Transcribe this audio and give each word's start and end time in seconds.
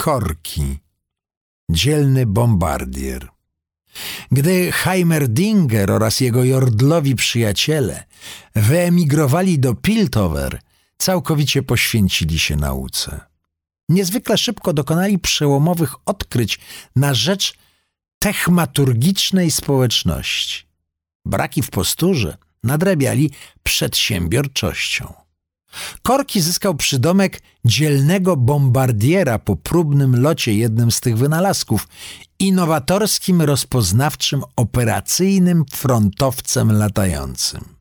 Korki, 0.00 0.78
dzielny 1.70 2.26
bombardier. 2.26 3.28
Gdy 4.32 4.72
Heimerdinger 4.72 5.90
oraz 5.90 6.20
jego 6.20 6.44
jordlowi 6.44 7.14
przyjaciele 7.14 8.04
wyemigrowali 8.54 9.58
do 9.58 9.74
Piltover, 9.74 10.60
całkowicie 10.98 11.62
poświęcili 11.62 12.38
się 12.38 12.56
nauce. 12.56 13.20
Niezwykle 13.88 14.38
szybko 14.38 14.72
dokonali 14.72 15.18
przełomowych 15.18 15.94
odkryć 16.06 16.58
na 16.96 17.14
rzecz 17.14 17.54
techmaturgicznej 18.18 19.50
społeczności. 19.50 20.66
Braki 21.24 21.62
w 21.62 21.70
posturze 21.70 22.36
nadrabiali 22.64 23.30
przedsiębiorczością. 23.62 25.29
Korki 26.02 26.40
zyskał 26.40 26.74
przydomek 26.74 27.42
dzielnego 27.64 28.36
bombardiera 28.36 29.38
po 29.38 29.56
próbnym 29.56 30.22
locie 30.22 30.54
jednym 30.54 30.90
z 30.90 31.00
tych 31.00 31.18
wynalazków, 31.18 31.88
innowatorskim, 32.38 33.42
rozpoznawczym, 33.42 34.42
operacyjnym 34.56 35.64
frontowcem 35.72 36.72
latającym. 36.72 37.80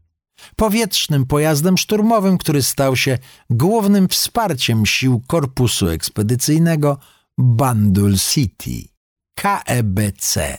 Powietrznym 0.56 1.26
pojazdem 1.26 1.78
szturmowym, 1.78 2.38
który 2.38 2.64
stał 2.64 2.96
się 2.96 3.18
głównym 3.50 4.08
wsparciem 4.08 4.86
sił 4.86 5.22
Korpusu 5.28 5.90
Ekspedycyjnego 5.90 6.98
Bandul 7.38 8.18
City, 8.18 8.88
KEBC. 9.36 10.58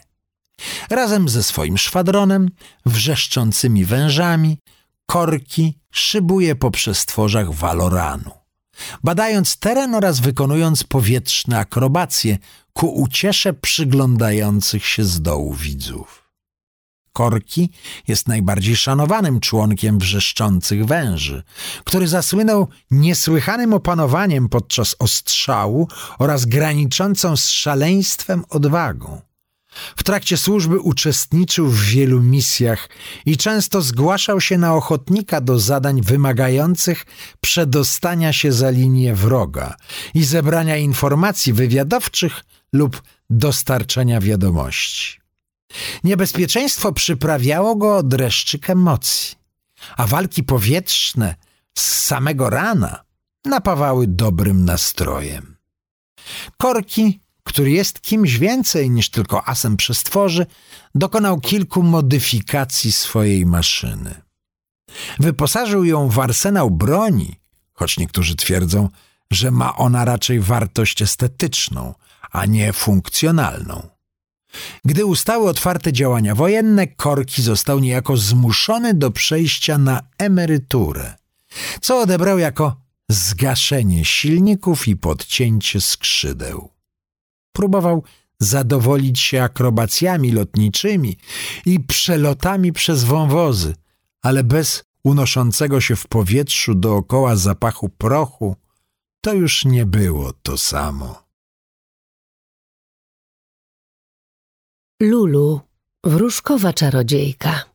Razem 0.90 1.28
ze 1.28 1.42
swoim 1.42 1.78
szwadronem, 1.78 2.48
wrzeszczącymi 2.86 3.84
wężami, 3.84 4.58
korki 5.10 5.78
szybuje 5.90 6.54
po 6.54 6.70
przestworzach 6.70 7.52
Waloranu. 7.52 8.30
Badając 9.04 9.56
teren 9.56 9.94
oraz 9.94 10.20
wykonując 10.20 10.84
powietrzne 10.84 11.58
akrobacje 11.58 12.38
ku 12.72 13.02
uciesze 13.02 13.52
przyglądających 13.52 14.86
się 14.86 15.04
z 15.04 15.22
dołu 15.22 15.54
widzów. 15.54 16.30
Korki 17.12 17.70
jest 18.08 18.28
najbardziej 18.28 18.76
szanowanym 18.76 19.40
członkiem 19.40 19.98
wrzeszczących 19.98 20.86
węży, 20.86 21.42
który 21.84 22.08
zasłynął 22.08 22.68
niesłychanym 22.90 23.74
opanowaniem 23.74 24.48
podczas 24.48 24.96
ostrzału 24.98 25.88
oraz 26.18 26.44
graniczącą 26.44 27.36
z 27.36 27.48
szaleństwem 27.48 28.44
odwagą. 28.48 29.29
W 29.96 30.02
trakcie 30.02 30.36
służby 30.36 30.78
uczestniczył 30.78 31.66
w 31.66 31.80
wielu 31.80 32.22
misjach 32.22 32.88
i 33.26 33.36
często 33.36 33.82
zgłaszał 33.82 34.40
się 34.40 34.58
na 34.58 34.74
ochotnika 34.74 35.40
do 35.40 35.58
zadań 35.58 36.02
wymagających 36.02 37.06
przedostania 37.40 38.32
się 38.32 38.52
za 38.52 38.70
linię 38.70 39.14
wroga 39.14 39.76
i 40.14 40.24
zebrania 40.24 40.76
informacji 40.76 41.52
wywiadowczych 41.52 42.44
lub 42.72 43.02
dostarczenia 43.30 44.20
wiadomości. 44.20 45.20
Niebezpieczeństwo 46.04 46.92
przyprawiało 46.92 47.76
go 47.76 47.96
o 47.96 48.02
dreszczyk 48.02 48.70
emocji, 48.70 49.36
a 49.96 50.06
walki 50.06 50.42
powietrzne 50.42 51.34
z 51.74 52.04
samego 52.06 52.50
rana 52.50 53.04
napawały 53.44 54.06
dobrym 54.06 54.64
nastrojem. 54.64 55.56
Korki 56.56 57.20
który 57.44 57.70
jest 57.70 58.00
kimś 58.00 58.38
więcej 58.38 58.90
niż 58.90 59.10
tylko 59.10 59.48
asem 59.48 59.76
przestworzy, 59.76 60.46
dokonał 60.94 61.40
kilku 61.40 61.82
modyfikacji 61.82 62.92
swojej 62.92 63.46
maszyny. 63.46 64.22
Wyposażył 65.18 65.84
ją 65.84 66.08
w 66.08 66.18
arsenał 66.18 66.70
broni, 66.70 67.40
choć 67.72 67.98
niektórzy 67.98 68.36
twierdzą, 68.36 68.88
że 69.30 69.50
ma 69.50 69.76
ona 69.76 70.04
raczej 70.04 70.40
wartość 70.40 71.02
estetyczną, 71.02 71.94
a 72.32 72.46
nie 72.46 72.72
funkcjonalną. 72.72 73.88
Gdy 74.84 75.06
ustały 75.06 75.48
otwarte 75.48 75.92
działania 75.92 76.34
wojenne, 76.34 76.86
Korki 76.86 77.42
został 77.42 77.78
niejako 77.78 78.16
zmuszony 78.16 78.94
do 78.94 79.10
przejścia 79.10 79.78
na 79.78 80.00
emeryturę, 80.18 81.14
co 81.80 82.00
odebrał 82.00 82.38
jako 82.38 82.76
zgaszenie 83.08 84.04
silników 84.04 84.88
i 84.88 84.96
podcięcie 84.96 85.80
skrzydeł 85.80 86.79
próbował 87.52 88.04
zadowolić 88.40 89.20
się 89.20 89.42
akrobacjami 89.42 90.32
lotniczymi 90.32 91.16
i 91.66 91.80
przelotami 91.80 92.72
przez 92.72 93.04
wąwozy, 93.04 93.74
ale 94.22 94.44
bez 94.44 94.84
unoszącego 95.04 95.80
się 95.80 95.96
w 95.96 96.06
powietrzu 96.06 96.74
dookoła 96.74 97.36
zapachu 97.36 97.88
prochu, 97.88 98.56
to 99.20 99.34
już 99.34 99.64
nie 99.64 99.86
było 99.86 100.32
to 100.32 100.58
samo. 100.58 101.22
Lulu, 105.02 105.60
wróżkowa 106.04 106.72
czarodziejka. 106.72 107.69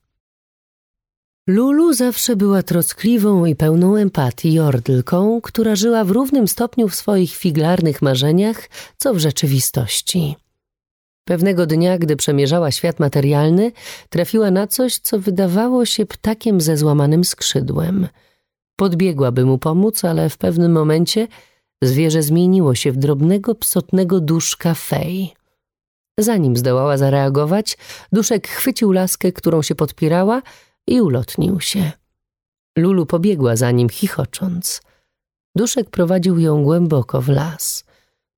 Lulu 1.47 1.93
zawsze 1.93 2.35
była 2.35 2.63
troskliwą 2.63 3.45
i 3.45 3.55
pełną 3.55 3.95
empatii 3.95 4.53
jordlką, 4.53 5.41
która 5.41 5.75
żyła 5.75 6.03
w 6.03 6.11
równym 6.11 6.47
stopniu 6.47 6.89
w 6.89 6.95
swoich 6.95 7.35
figlarnych 7.35 8.01
marzeniach, 8.01 8.69
co 8.97 9.13
w 9.13 9.19
rzeczywistości. 9.19 10.35
Pewnego 11.27 11.65
dnia, 11.65 11.97
gdy 11.97 12.15
przemierzała 12.15 12.71
świat 12.71 12.99
materialny, 12.99 13.71
trafiła 14.09 14.51
na 14.51 14.67
coś, 14.67 14.97
co 14.97 15.19
wydawało 15.19 15.85
się 15.85 16.05
ptakiem 16.05 16.61
ze 16.61 16.77
złamanym 16.77 17.23
skrzydłem. 17.23 18.07
Podbiegła, 18.75 19.31
by 19.31 19.45
mu 19.45 19.57
pomóc, 19.57 20.05
ale 20.05 20.29
w 20.29 20.37
pewnym 20.37 20.71
momencie 20.71 21.27
zwierzę 21.83 22.21
zmieniło 22.21 22.75
się 22.75 22.91
w 22.91 22.97
drobnego, 22.97 23.55
psotnego 23.55 24.19
duszka 24.19 24.73
fej. 24.73 25.33
Zanim 26.19 26.57
zdołała 26.57 26.97
zareagować, 26.97 27.77
duszek 28.11 28.47
chwycił 28.47 28.91
laskę, 28.91 29.31
którą 29.31 29.61
się 29.61 29.75
podpierała– 29.75 30.41
i 30.87 31.01
ulotnił 31.01 31.59
się. 31.59 31.91
Lulu 32.77 33.05
pobiegła 33.05 33.55
za 33.55 33.71
nim, 33.71 33.89
chichocząc. 33.89 34.81
Duszek 35.55 35.89
prowadził 35.89 36.39
ją 36.39 36.63
głęboko 36.63 37.21
w 37.21 37.29
las. 37.29 37.85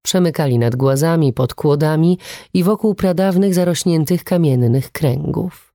Przemykali 0.01 0.59
nad 0.59 0.75
głazami, 0.75 1.33
pod 1.33 1.53
kłodami 1.53 2.17
i 2.53 2.63
wokół 2.63 2.95
pradawnych, 2.95 3.53
zarośniętych 3.53 4.23
kamiennych 4.23 4.91
kręgów. 4.91 5.73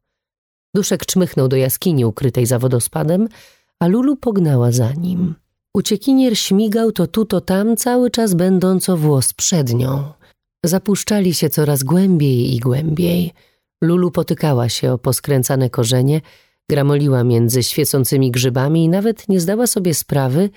Duszek 0.74 1.06
czmychnął 1.06 1.48
do 1.48 1.56
jaskini 1.56 2.04
ukrytej 2.04 2.46
za 2.46 2.58
wodospadem, 2.58 3.28
a 3.80 3.86
Lulu 3.86 4.16
pognała 4.16 4.72
za 4.72 4.92
nim. 4.92 5.34
Uciekinier 5.74 6.38
śmigał 6.38 6.92
to 6.92 7.06
tu, 7.06 7.24
to 7.24 7.40
tam, 7.40 7.76
cały 7.76 8.10
czas 8.10 8.34
będąc 8.34 8.88
o 8.88 8.96
włos 8.96 9.32
przed 9.32 9.74
nią. 9.74 10.12
Zapuszczali 10.64 11.34
się 11.34 11.48
coraz 11.48 11.82
głębiej 11.82 12.54
i 12.54 12.58
głębiej. 12.58 13.32
Lulu 13.82 14.10
potykała 14.10 14.68
się 14.68 14.92
o 14.92 14.98
poskręcane 14.98 15.70
korzenie, 15.70 16.20
Gramoliła 16.70 17.24
między 17.24 17.62
świecącymi 17.62 18.30
grzybami 18.30 18.84
i 18.84 18.88
nawet 18.88 19.28
nie 19.28 19.40
zdała 19.40 19.66
sobie 19.66 19.94
sprawy, 19.94 20.50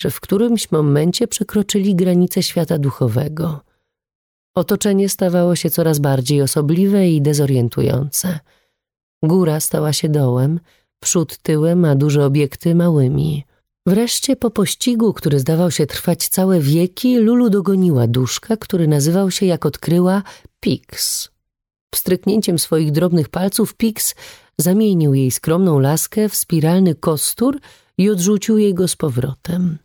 że 0.00 0.10
w 0.10 0.20
którymś 0.20 0.70
momencie 0.70 1.28
przekroczyli 1.28 1.94
granice 1.94 2.42
świata 2.42 2.78
duchowego. 2.78 3.60
Otoczenie 4.54 5.08
stawało 5.08 5.56
się 5.56 5.70
coraz 5.70 5.98
bardziej 5.98 6.42
osobliwe 6.42 7.08
i 7.08 7.22
dezorientujące. 7.22 8.40
Góra 9.22 9.60
stała 9.60 9.92
się 9.92 10.08
dołem, 10.08 10.60
przód 11.02 11.38
tyłem, 11.38 11.84
a 11.84 11.94
duże 11.94 12.24
obiekty 12.24 12.74
małymi. 12.74 13.44
Wreszcie 13.86 14.36
po 14.36 14.50
pościgu, 14.50 15.12
który 15.12 15.38
zdawał 15.38 15.70
się 15.70 15.86
trwać 15.86 16.28
całe 16.28 16.60
wieki, 16.60 17.18
Lulu 17.18 17.50
dogoniła 17.50 18.06
duszka, 18.06 18.56
który 18.56 18.88
nazywał 18.88 19.30
się, 19.30 19.46
jak 19.46 19.66
odkryła, 19.66 20.22
Pix. 20.60 21.28
Pstryknięciem 21.90 22.58
swoich 22.58 22.92
drobnych 22.92 23.28
palców 23.28 23.74
Pix 23.74 24.14
zamienił 24.58 25.14
jej 25.14 25.30
skromną 25.30 25.78
laskę 25.78 26.28
w 26.28 26.36
spiralny 26.36 26.94
kostur 26.94 27.60
i 27.98 28.10
odrzucił 28.10 28.58
jej 28.58 28.74
go 28.74 28.88
z 28.88 28.96
powrotem. 28.96 29.78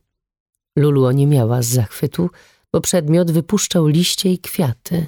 Lulu 0.77 1.06
oniemiała 1.06 1.62
z 1.62 1.68
zachwytu, 1.68 2.30
bo 2.71 2.81
przedmiot 2.81 3.31
wypuszczał 3.31 3.88
liście 3.88 4.31
i 4.31 4.39
kwiaty. 4.39 5.06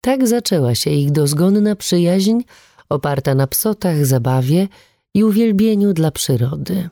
Tak 0.00 0.28
zaczęła 0.28 0.74
się 0.74 0.90
ich 0.90 1.10
dozgonna 1.12 1.76
przyjaźń, 1.76 2.40
oparta 2.88 3.34
na 3.34 3.46
psotach, 3.46 4.06
zabawie 4.06 4.68
i 5.14 5.24
uwielbieniu 5.24 5.92
dla 5.92 6.10
przyrody. 6.10 6.88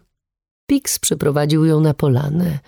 Pix 0.67 0.99
przyprowadził 0.99 1.64
ją 1.64 1.81
na 1.81 1.94
polanę– 1.94 2.58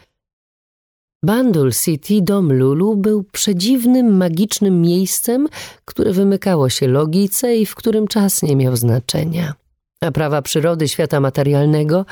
Bandul 1.22 1.72
City, 1.72 2.22
dom 2.22 2.52
Lulu, 2.52 2.96
był 2.96 3.24
przedziwnym, 3.32 4.16
magicznym 4.16 4.80
miejscem, 4.80 5.48
które 5.84 6.12
wymykało 6.12 6.68
się 6.68 6.88
logice 6.88 7.56
i 7.56 7.66
w 7.66 7.74
którym 7.74 8.08
czas 8.08 8.42
nie 8.42 8.56
miał 8.56 8.76
znaczenia. 8.76 9.54
A 10.00 10.10
prawa 10.10 10.42
przyrody 10.42 10.88
świata 10.88 11.20
materialnego 11.20 12.06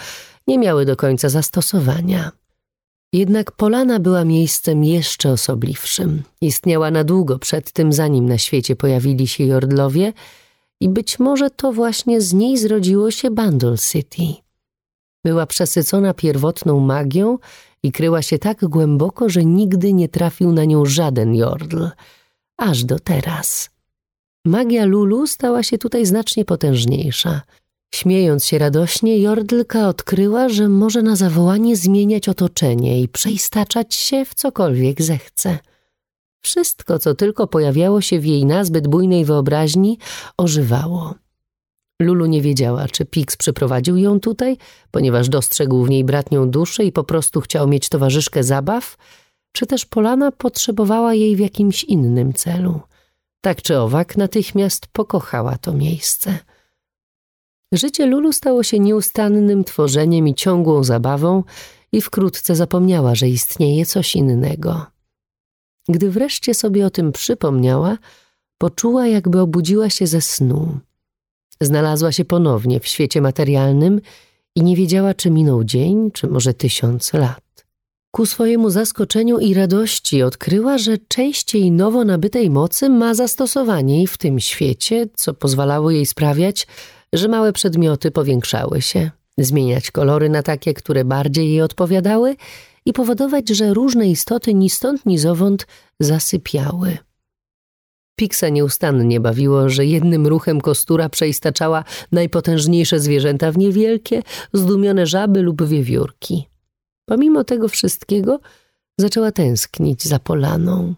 nie 0.47 0.59
miały 0.59 0.85
do 0.85 0.97
końca 0.97 1.29
zastosowania. 1.29 2.33
Jednak 3.13 3.53
Polana 3.53 4.01
była 4.01 4.25
miejscem 4.25 4.85
jeszcze 4.85 5.33
osobliwszym. 5.33 6.23
Istniała 6.41 6.91
na 6.91 7.05
długo 7.05 7.39
przed 7.39 7.73
tym, 7.73 7.93
zanim 7.93 8.29
na 8.29 8.39
świecie 8.39 8.77
pojawili 8.77 9.29
się 9.29 9.45
Jordlowie 9.45 10.13
i 10.81 10.89
być 10.89 11.19
może 11.19 11.51
to 11.51 11.73
właśnie 11.73 12.21
z 12.21 12.33
niej 12.33 12.59
zrodziło 12.59 13.11
się 13.11 13.31
Bandul 13.31 13.77
City. 13.79 14.46
Była 15.27 15.47
przesycona 15.47 16.15
pierwotną 16.15 16.81
magią 16.81 17.39
i 17.83 17.93
kryła 17.93 18.23
się 18.23 18.39
tak 18.39 18.65
głęboko, 18.65 19.29
że 19.29 19.45
nigdy 19.45 19.93
nie 19.93 20.09
trafił 20.09 20.53
na 20.53 20.65
nią 20.65 20.85
żaden 20.85 21.35
jordl. 21.35 21.89
Aż 22.57 22.85
do 22.85 22.99
teraz. 22.99 23.71
Magia 24.45 24.85
Lulu 24.85 25.27
stała 25.27 25.63
się 25.63 25.79
tutaj 25.79 26.07
znacznie 26.07 26.45
potężniejsza. 26.45 27.43
Śmiejąc 27.95 28.45
się 28.45 28.59
radośnie, 28.59 29.19
Jordlka 29.19 29.89
odkryła, 29.89 30.49
że 30.49 30.69
może 30.69 31.03
na 31.03 31.17
zawołanie 31.17 31.77
zmieniać 31.77 32.29
otoczenie 32.29 33.01
i 33.01 33.09
przeistaczać 33.09 33.95
się 33.95 34.25
w 34.25 34.35
cokolwiek 34.35 35.03
zechce. 35.03 35.59
Wszystko, 36.41 36.99
co 36.99 37.15
tylko 37.15 37.47
pojawiało 37.47 38.01
się 38.01 38.21
w 38.21 38.27
jej 38.27 38.45
nazbyt 38.45 38.89
bujnej 38.89 39.25
wyobraźni, 39.25 39.99
ożywało. 40.37 41.15
Lulu 42.01 42.27
nie 42.27 42.43
wiedziała, 42.43 42.89
czy 42.89 43.05
Pix 43.05 43.37
przyprowadził 43.37 43.97
ją 43.97 44.21
tutaj, 44.21 44.57
ponieważ 44.91 45.29
dostrzegł 45.29 45.85
w 45.85 45.91
niej 45.91 46.05
bratnią 46.05 46.51
duszę 46.51 46.85
i 46.85 46.93
po 46.93 47.05
prostu 47.05 47.41
chciał 47.41 47.69
mieć 47.69 47.89
towarzyszkę 47.89 48.43
zabaw, 48.43 48.97
czy 49.53 49.67
też 49.67 49.87
Polana 49.87 50.33
potrzebowała 50.33 51.15
jej 51.15 51.37
w 51.37 51.39
jakimś 51.39 51.85
innym 51.85 52.33
celu. 52.33 52.81
Tak 53.41 53.63
czy 53.63 53.79
owak, 53.79 54.17
natychmiast 54.17 54.87
pokochała 54.87 55.59
to 55.59 55.73
miejsce. 55.73 56.39
Życie 57.73 58.07
Lulu 58.07 58.33
stało 58.33 58.63
się 58.63 58.79
nieustannym 58.79 59.65
tworzeniem 59.65 60.29
i 60.29 60.35
ciągłą 60.35 60.85
zabawą 60.85 61.45
i 61.93 62.01
wkrótce 62.01 62.57
zapomniała, 62.57 63.15
że 63.15 63.29
istnieje 63.29 63.87
coś 63.87 64.17
innego. 64.17 64.87
Gdy 65.89 66.11
wreszcie 66.11 66.55
sobie 66.55 66.87
o 66.87 66.91
tym 66.91 67.13
przypomniała, 67.13 67.99
poczuła, 68.59 69.07
jakby 69.07 69.41
obudziła 69.41 69.91
się 69.91 70.07
ze 70.07 70.21
snu. 70.21 70.79
Znalazła 71.61 72.13
się 72.13 72.25
ponownie 72.25 72.81
w 72.81 72.87
świecie 72.87 73.21
materialnym 73.21 74.01
i 74.57 74.63
nie 74.63 74.77
wiedziała, 74.77 75.15
czy 75.15 75.31
minął 75.31 75.65
dzień, 75.65 76.11
czy 76.11 76.27
może 76.27 76.55
tysiąc 76.55 77.13
lat. 77.13 77.67
Ku 78.11 78.27
swojemu 78.27 78.71
zaskoczeniu 78.71 79.39
i 79.39 79.55
radości 79.55 80.23
odkryła, 80.23 80.79
że 80.79 80.99
częściej 81.09 81.71
nowo 81.71 82.05
nabytej 82.05 82.51
mocy 82.51 82.89
ma 82.89 83.15
zastosowanie 83.15 84.07
w 84.09 84.19
tym 84.19 84.41
świecie, 84.41 85.07
co 85.17 85.35
pozwalało 85.35 85.91
jej 85.91 86.07
sprawiać, 86.07 86.67
że 87.13 87.29
małe 87.29 87.53
przedmioty 87.53 88.11
powiększały 88.11 88.83
się, 88.83 89.11
zmieniać 89.39 89.91
kolory 89.91 90.29
na 90.29 90.43
takie, 90.43 90.75
które 90.75 91.05
bardziej 91.05 91.51
jej 91.51 91.63
odpowiadały 91.63 92.37
i 92.87 92.93
powodować, 92.93 93.49
że 93.49 93.75
różne 93.75 94.09
istoty 94.09 94.55
ni 94.55 94.71
stąd 94.71 95.07
ni 95.07 95.19
zowąd 95.19 95.67
zasypiały. 96.01 96.99
Piksa 98.17 98.49
nieustannie 98.49 99.21
bawiło, 99.21 99.69
że 99.69 99.87
jednym 99.87 100.27
ruchem 100.27 100.61
kostura 100.61 101.09
przeistaczała 101.09 101.85
najpotężniejsze 102.13 103.01
zwierzęta 103.01 103.53
w 103.53 103.59
niewielkie, 103.59 104.23
zdumione 104.53 105.07
żaby 105.07 105.43
lub 105.43 105.65
wiewiórki. 105.65 106.49
Pomimo 107.05 107.45
tego 107.45 107.69
wszystkiego 107.69 108.41
zaczęła 108.99 109.33
tęsknić 109.33 110.05
za 110.05 110.19
Polaną. 110.19 110.95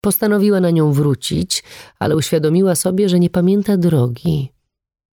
Postanowiła 0.00 0.60
na 0.60 0.70
nią 0.70 0.92
wrócić, 0.92 1.64
ale 1.98 2.16
uświadomiła 2.16 2.74
sobie, 2.74 3.08
że 3.08 3.18
nie 3.20 3.30
pamięta 3.30 3.76
drogi. 3.76 4.52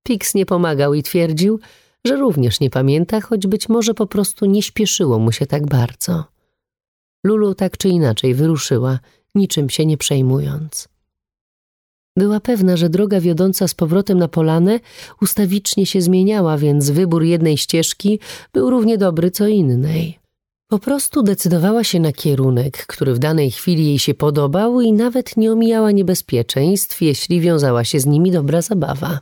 Pix 0.03 0.35
nie 0.35 0.45
pomagał 0.45 0.93
i 0.93 1.03
twierdził, 1.03 1.59
że 2.05 2.15
również 2.15 2.59
nie 2.59 2.69
pamięta, 2.69 3.21
choć 3.21 3.47
być 3.47 3.69
może 3.69 3.93
po 3.93 4.07
prostu 4.07 4.45
nie 4.45 4.61
śpieszyło 4.61 5.19
mu 5.19 5.31
się 5.31 5.45
tak 5.45 5.67
bardzo. 5.67 6.23
Lulu 7.23 7.55
tak 7.55 7.77
czy 7.77 7.89
inaczej 7.89 8.33
wyruszyła, 8.33 8.99
niczym 9.35 9.69
się 9.69 9.85
nie 9.85 9.97
przejmując. 9.97 10.94
Była 12.17 12.39
pewna, 12.39 12.77
że 12.77 12.89
droga 12.89 13.19
wiodąca 13.19 13.67
z 13.67 13.73
powrotem 13.73 14.17
na 14.17 14.27
polanę 14.27 14.79
ustawicznie 15.21 15.85
się 15.85 16.01
zmieniała, 16.01 16.57
więc 16.57 16.89
wybór 16.89 17.23
jednej 17.23 17.57
ścieżki 17.57 18.19
był 18.53 18.69
równie 18.69 18.97
dobry 18.97 19.31
co 19.31 19.47
innej. 19.47 20.19
Po 20.67 20.79
prostu 20.79 21.23
decydowała 21.23 21.83
się 21.83 21.99
na 21.99 22.11
kierunek, 22.11 22.85
który 22.85 23.13
w 23.13 23.19
danej 23.19 23.51
chwili 23.51 23.85
jej 23.85 23.99
się 23.99 24.13
podobał 24.13 24.81
i 24.81 24.93
nawet 24.93 25.37
nie 25.37 25.51
omijała 25.51 25.91
niebezpieczeństw, 25.91 27.01
jeśli 27.01 27.41
wiązała 27.41 27.83
się 27.83 27.99
z 27.99 28.05
nimi 28.05 28.31
dobra 28.31 28.61
zabawa. 28.61 29.19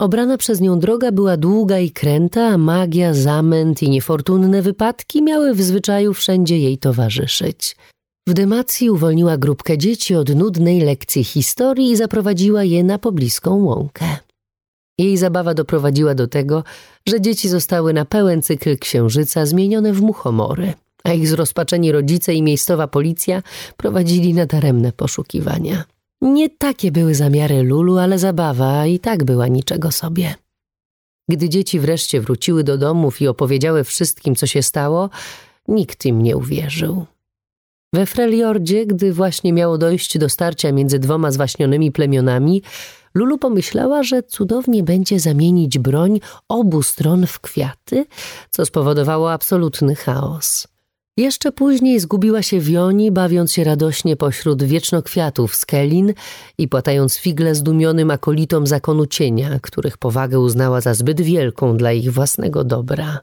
Obrana 0.00 0.38
przez 0.38 0.60
nią 0.60 0.78
droga 0.78 1.12
była 1.12 1.36
długa 1.36 1.78
i 1.78 1.90
kręta, 1.90 2.48
a 2.48 2.58
magia, 2.58 3.14
zamęt 3.14 3.82
i 3.82 3.90
niefortunne 3.90 4.62
wypadki 4.62 5.22
miały 5.22 5.54
w 5.54 5.62
zwyczaju 5.62 6.14
wszędzie 6.14 6.58
jej 6.58 6.78
towarzyszyć. 6.78 7.76
W 8.28 8.34
Demacji 8.34 8.90
uwolniła 8.90 9.36
grupkę 9.36 9.78
dzieci 9.78 10.14
od 10.14 10.34
nudnej 10.34 10.80
lekcji 10.80 11.24
historii 11.24 11.90
i 11.90 11.96
zaprowadziła 11.96 12.64
je 12.64 12.84
na 12.84 12.98
pobliską 12.98 13.64
łąkę. 13.64 14.04
Jej 14.98 15.16
zabawa 15.16 15.54
doprowadziła 15.54 16.14
do 16.14 16.28
tego, 16.28 16.64
że 17.08 17.20
dzieci 17.20 17.48
zostały 17.48 17.92
na 17.92 18.04
pełen 18.04 18.42
cykl 18.42 18.78
księżyca 18.78 19.46
zmienione 19.46 19.92
w 19.92 20.02
muchomory, 20.02 20.72
a 21.04 21.12
ich 21.12 21.28
zrozpaczeni 21.28 21.92
rodzice 21.92 22.34
i 22.34 22.42
miejscowa 22.42 22.88
policja 22.88 23.42
prowadzili 23.76 24.34
nadaremne 24.34 24.92
poszukiwania. 24.92 25.84
Nie 26.20 26.50
takie 26.50 26.92
były 26.92 27.14
zamiary 27.14 27.62
Lulu, 27.62 27.98
ale 27.98 28.18
zabawa 28.18 28.86
i 28.86 28.98
tak 28.98 29.24
była 29.24 29.48
niczego 29.48 29.92
sobie. 29.92 30.34
Gdy 31.28 31.48
dzieci 31.48 31.80
wreszcie 31.80 32.20
wróciły 32.20 32.64
do 32.64 32.78
domów 32.78 33.20
i 33.20 33.28
opowiedziały 33.28 33.84
wszystkim, 33.84 34.34
co 34.34 34.46
się 34.46 34.62
stało, 34.62 35.10
nikt 35.68 36.04
im 36.04 36.22
nie 36.22 36.36
uwierzył. 36.36 37.06
We 37.96 38.06
Freljordzie, 38.06 38.86
gdy 38.86 39.12
właśnie 39.12 39.52
miało 39.52 39.78
dojść 39.78 40.18
do 40.18 40.28
starcia 40.28 40.72
między 40.72 40.98
dwoma 40.98 41.30
zwaśnionymi 41.30 41.92
plemionami, 41.92 42.62
Lulu 43.14 43.38
pomyślała, 43.38 44.02
że 44.02 44.22
cudownie 44.22 44.82
będzie 44.82 45.20
zamienić 45.20 45.78
broń 45.78 46.20
obu 46.48 46.82
stron 46.82 47.26
w 47.26 47.40
kwiaty, 47.40 48.06
co 48.50 48.66
spowodowało 48.66 49.32
absolutny 49.32 49.94
chaos. 49.94 50.68
Jeszcze 51.16 51.52
później 51.52 52.00
zgubiła 52.00 52.42
się 52.42 52.60
w 52.60 52.68
Joni, 52.68 53.12
bawiąc 53.12 53.52
się 53.52 53.64
radośnie 53.64 54.16
pośród 54.16 54.62
wiecznokwiatów 54.62 55.54
z 55.54 55.66
Kelin 55.66 56.12
i 56.58 56.68
płatając 56.68 57.16
figle 57.16 57.54
zdumionym 57.54 58.10
akolitom 58.10 58.66
zakonu 58.66 59.06
cienia, 59.06 59.58
których 59.62 59.98
powagę 59.98 60.40
uznała 60.40 60.80
za 60.80 60.94
zbyt 60.94 61.20
wielką 61.20 61.76
dla 61.76 61.92
ich 61.92 62.12
własnego 62.12 62.64
dobra. 62.64 63.20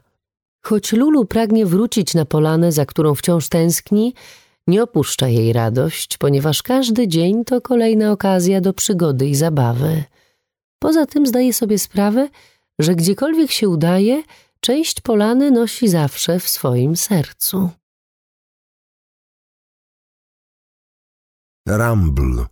Choć 0.64 0.92
Lulu 0.92 1.24
pragnie 1.24 1.66
wrócić 1.66 2.14
na 2.14 2.24
polanę, 2.24 2.72
za 2.72 2.86
którą 2.86 3.14
wciąż 3.14 3.48
tęskni, 3.48 4.14
nie 4.66 4.82
opuszcza 4.82 5.28
jej 5.28 5.52
radość, 5.52 6.18
ponieważ 6.18 6.62
każdy 6.62 7.08
dzień 7.08 7.44
to 7.44 7.60
kolejna 7.60 8.12
okazja 8.12 8.60
do 8.60 8.72
przygody 8.72 9.26
i 9.26 9.34
zabawy. 9.34 10.04
Poza 10.78 11.06
tym 11.06 11.26
zdaje 11.26 11.52
sobie 11.52 11.78
sprawę, 11.78 12.28
że 12.78 12.94
gdziekolwiek 12.94 13.50
się 13.50 13.68
udaje, 13.68 14.22
część 14.60 15.00
polany 15.00 15.50
nosi 15.50 15.88
zawsze 15.88 16.40
w 16.40 16.48
swoim 16.48 16.96
sercu. 16.96 17.70
Rumble, 21.68 22.46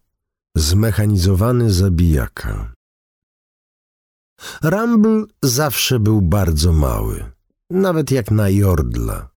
zmechanizowany 0.56 1.70
zabijaka. 1.70 2.72
Rumble 4.62 5.25
zawsze 5.42 6.00
był 6.00 6.22
bardzo 6.22 6.72
mały, 6.72 7.32
nawet 7.70 8.10
jak 8.10 8.30
na 8.30 8.48
Jordla. 8.48 9.31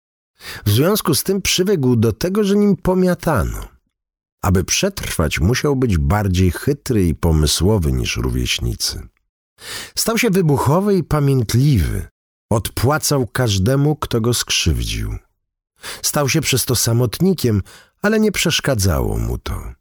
W 0.66 0.70
związku 0.70 1.16
z 1.16 1.24
tym 1.24 1.42
przywykł 1.42 1.96
do 1.96 2.14
tego, 2.14 2.44
że 2.44 2.56
nim 2.56 2.76
pomiatano. 2.76 3.68
Aby 4.42 4.64
przetrwać, 4.64 5.40
musiał 5.40 5.76
być 5.76 5.98
bardziej 5.98 6.52
chytry 6.52 7.08
i 7.08 7.16
pomysłowy 7.16 7.92
niż 7.92 8.18
rówieśnicy. 8.18 9.08
Stał 9.96 10.18
się 10.18 10.30
wybuchowy 10.30 10.98
i 10.98 11.04
pamiętliwy. 11.04 12.08
Odpłacał 12.52 13.28
każdemu, 13.28 13.96
kto 13.96 14.22
go 14.22 14.34
skrzywdził. 14.34 15.18
Stał 16.02 16.30
się 16.30 16.42
przez 16.42 16.66
to 16.66 16.76
samotnikiem, 16.76 17.62
ale 18.02 18.20
nie 18.20 18.32
przeszkadzało 18.32 19.18
mu 19.18 19.38
to. 19.38 19.74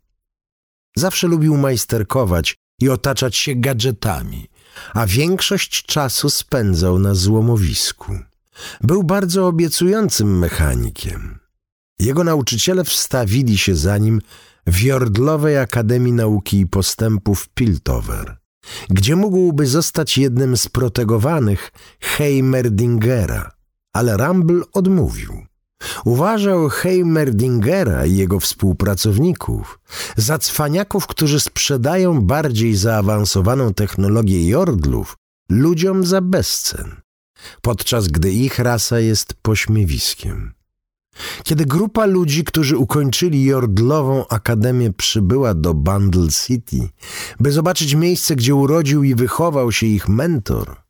Zawsze 0.96 1.26
lubił 1.26 1.56
majsterkować 1.56 2.54
i 2.80 2.88
otaczać 2.88 3.36
się 3.36 3.54
gadżetami, 3.54 4.48
a 4.94 5.06
większość 5.06 5.82
czasu 5.82 6.30
spędzał 6.30 6.98
na 6.98 7.14
złomowisku. 7.14 8.18
Był 8.80 9.02
bardzo 9.02 9.46
obiecującym 9.46 10.38
mechanikiem. 10.38 11.38
Jego 11.98 12.24
nauczyciele 12.24 12.84
wstawili 12.84 13.58
się 13.58 13.76
za 13.76 13.98
nim 13.98 14.20
w 14.66 14.82
Jordlowej 14.82 15.58
Akademii 15.58 16.12
Nauki 16.12 16.60
i 16.60 16.66
Postępu 16.66 17.34
w 17.34 17.48
Piltover, 17.48 18.36
gdzie 18.90 19.16
mógłby 19.16 19.66
zostać 19.66 20.18
jednym 20.18 20.56
z 20.56 20.68
protegowanych 20.68 21.72
Heimerdingera, 22.00 23.50
ale 23.92 24.16
Rumble 24.16 24.62
odmówił. 24.72 25.46
Uważał 26.04 26.68
Heimerdingera 26.68 28.06
i 28.06 28.16
jego 28.16 28.40
współpracowników 28.40 29.78
za 30.16 30.38
cwaniaków, 30.38 31.06
którzy 31.06 31.40
sprzedają 31.40 32.20
bardziej 32.20 32.76
zaawansowaną 32.76 33.74
technologię 33.74 34.48
Jordlów 34.48 35.16
ludziom 35.48 36.06
za 36.06 36.20
bezcen 36.20 37.03
podczas 37.62 38.08
gdy 38.08 38.32
ich 38.32 38.58
rasa 38.58 39.00
jest 39.00 39.34
pośmiewiskiem. 39.34 40.54
Kiedy 41.44 41.66
grupa 41.66 42.06
ludzi, 42.06 42.44
którzy 42.44 42.78
ukończyli 42.78 43.44
Jordlową 43.44 44.28
Akademię, 44.28 44.92
przybyła 44.92 45.54
do 45.54 45.74
Bundle 45.74 46.28
City, 46.46 46.88
by 47.40 47.52
zobaczyć 47.52 47.94
miejsce, 47.94 48.36
gdzie 48.36 48.54
urodził 48.54 49.04
i 49.04 49.14
wychował 49.14 49.72
się 49.72 49.86
ich 49.86 50.08
mentor, 50.08 50.84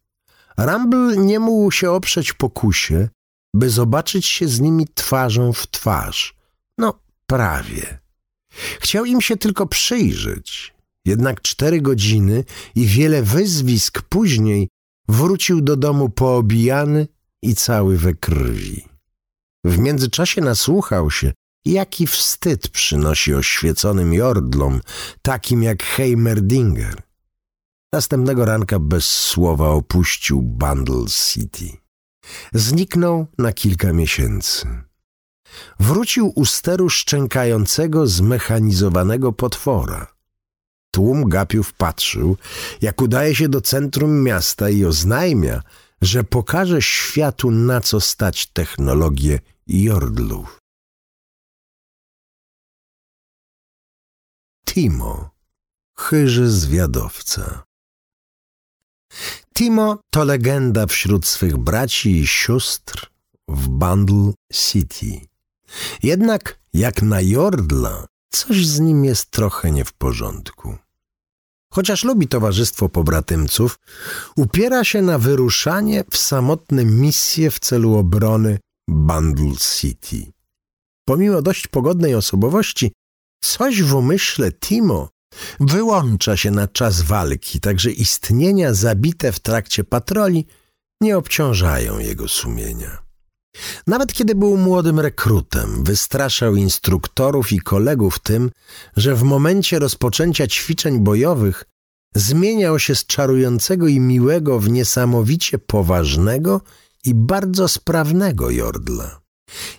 Rumble 0.58 1.16
nie 1.16 1.40
mógł 1.40 1.70
się 1.70 1.90
oprzeć 1.90 2.32
pokusie, 2.32 3.08
by 3.54 3.70
zobaczyć 3.70 4.26
się 4.26 4.48
z 4.48 4.60
nimi 4.60 4.86
twarzą 4.94 5.52
w 5.52 5.66
twarz. 5.70 6.36
No, 6.78 7.00
prawie. 7.26 7.98
Chciał 8.80 9.04
im 9.04 9.20
się 9.20 9.36
tylko 9.36 9.66
przyjrzeć. 9.66 10.74
Jednak 11.04 11.42
cztery 11.42 11.80
godziny 11.80 12.44
i 12.74 12.86
wiele 12.86 13.22
wyzwisk 13.22 14.02
później 14.02 14.68
wrócił 15.08 15.60
do 15.60 15.76
domu 15.76 16.08
poobijany 16.08 17.08
i 17.42 17.54
cały 17.54 17.98
we 17.98 18.14
krwi. 18.14 18.88
W 19.64 19.78
międzyczasie 19.78 20.40
nasłuchał 20.40 21.10
się, 21.10 21.32
jaki 21.64 22.06
wstyd 22.06 22.68
przynosi 22.68 23.34
oświeconym 23.34 24.14
jordlom, 24.14 24.80
takim 25.22 25.62
jak 25.62 25.82
Heimerdinger. 25.82 27.02
Następnego 27.92 28.44
ranka 28.44 28.78
bez 28.78 29.06
słowa 29.06 29.68
opuścił 29.68 30.42
Bundle 30.42 31.04
City. 31.08 31.76
Zniknął 32.52 33.26
na 33.38 33.52
kilka 33.52 33.92
miesięcy. 33.92 34.68
Wrócił 35.80 36.32
u 36.34 36.44
steru 36.44 36.90
szczękającego, 36.90 38.06
zmechanizowanego 38.06 39.32
potwora. 39.32 40.13
Tłum 40.94 41.28
gapiów 41.28 41.72
patrzył, 41.72 42.36
jak 42.80 43.02
udaje 43.02 43.34
się 43.34 43.48
do 43.48 43.60
centrum 43.60 44.22
miasta 44.22 44.70
i 44.70 44.84
oznajmia, 44.84 45.62
że 46.02 46.24
pokaże 46.24 46.82
światu, 46.82 47.50
na 47.50 47.80
co 47.80 48.00
stać 48.00 48.46
technologię 48.46 49.40
jordlów. 49.66 50.58
Timo, 54.66 55.30
chyży 55.98 56.50
zwiadowca. 56.50 57.64
Timo 59.54 59.98
to 60.10 60.24
legenda 60.24 60.86
wśród 60.86 61.26
swych 61.26 61.56
braci 61.56 62.10
i 62.20 62.26
sióstr 62.26 63.10
w 63.48 63.68
Bundle 63.68 64.32
City. 64.52 65.20
Jednak 66.02 66.58
jak 66.74 67.02
na 67.02 67.20
Jordla, 67.20 68.06
coś 68.32 68.66
z 68.66 68.80
nim 68.80 69.04
jest 69.04 69.30
trochę 69.30 69.70
nie 69.70 69.84
w 69.84 69.92
porządku. 69.92 70.83
Chociaż 71.74 72.04
lubi 72.04 72.28
towarzystwo 72.28 72.88
pobratymców, 72.88 73.78
upiera 74.36 74.84
się 74.84 75.02
na 75.02 75.18
wyruszanie 75.18 76.04
w 76.10 76.16
samotne 76.16 76.84
misje 76.84 77.50
w 77.50 77.58
celu 77.58 77.98
obrony 77.98 78.58
Bundle 78.88 79.56
City. 79.56 80.32
Pomimo 81.08 81.42
dość 81.42 81.68
pogodnej 81.68 82.14
osobowości, 82.14 82.92
coś 83.42 83.82
w 83.82 83.94
umyśle 83.94 84.52
Timo 84.52 85.08
wyłącza 85.60 86.36
się 86.36 86.50
na 86.50 86.68
czas 86.68 87.02
walki, 87.02 87.60
także 87.60 87.90
istnienia 87.90 88.74
zabite 88.74 89.32
w 89.32 89.40
trakcie 89.40 89.84
patroli 89.84 90.46
nie 91.00 91.18
obciążają 91.18 91.98
jego 91.98 92.28
sumienia. 92.28 93.03
Nawet 93.86 94.12
kiedy 94.12 94.34
był 94.34 94.56
młodym 94.56 95.00
rekrutem, 95.00 95.84
wystraszał 95.84 96.56
instruktorów 96.56 97.52
i 97.52 97.58
kolegów 97.58 98.18
tym, 98.18 98.50
że 98.96 99.14
w 99.14 99.22
momencie 99.22 99.78
rozpoczęcia 99.78 100.46
ćwiczeń 100.46 101.00
bojowych 101.00 101.64
zmieniał 102.14 102.78
się 102.78 102.94
z 102.94 103.06
czarującego 103.06 103.86
i 103.86 104.00
miłego 104.00 104.60
w 104.60 104.68
niesamowicie 104.68 105.58
poważnego 105.58 106.60
i 107.04 107.14
bardzo 107.14 107.68
sprawnego 107.68 108.50
Jordla. 108.50 109.20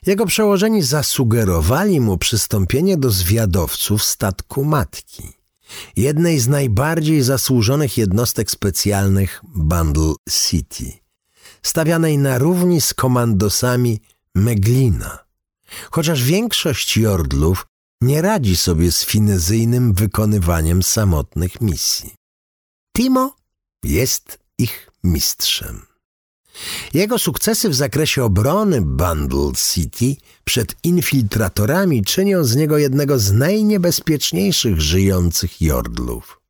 Jego 0.06 0.26
przełożeni 0.26 0.82
zasugerowali 0.82 2.02
mu 2.02 2.18
przystąpienie 2.18 2.98
do 2.98 3.10
zwiadowców 3.10 4.04
statku 4.04 4.64
matki, 4.64 5.24
jednej 5.96 6.40
z 6.40 6.48
najbardziej 6.48 7.22
zasłużonych 7.22 7.98
jednostek 7.98 8.52
specjalnych 8.52 9.42
Bundle 9.56 10.14
City, 10.30 11.05
stawianej 11.64 12.18
na 12.18 12.38
równi 12.38 12.82
z 12.82 12.94
komandosami 12.94 14.00
Meglina. 14.36 15.26
Chociaż 15.92 16.24
większość 16.24 16.98
Jordlów 16.98 17.66
nie 18.02 18.22
radzi 18.22 18.56
sobie 18.56 18.92
z 18.92 19.06
finezyjnym 19.06 19.94
wykonywaniem 19.94 20.84
samotnych 20.84 21.62
misji. 21.62 22.14
Timo 22.98 23.36
jest 23.84 24.40
ich 24.58 24.90
mistrzem. 25.04 25.86
Jego 26.94 27.20
sukcesy 27.20 27.70
w 27.70 27.76
zakresie 27.76 28.24
obrony 28.24 28.82
Bundle 28.82 29.52
City 29.74 30.16
przed 30.44 30.76
infiltratorami 30.84 32.04
czynią 32.04 32.44
z 32.44 32.56
niego 32.56 32.78
jednego 32.78 33.20
z 33.20 33.32
najniebezpieczniejszych 33.32 34.82
żyjących 34.82 35.62
jordlów. 35.62 36.42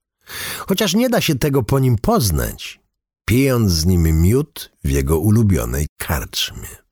Chociaż 0.68 0.94
nie 0.94 1.10
da 1.10 1.22
się 1.22 1.36
tego 1.36 1.64
po 1.64 1.80
nim 1.80 1.98
poznać, 1.98 2.80
pijąc 3.26 3.72
z 3.72 3.86
nim 3.86 4.22
miód 4.22 4.72
w 4.84 4.90
jego 4.90 5.20
ulubionej 5.20 5.88
karczmie. 5.98 6.86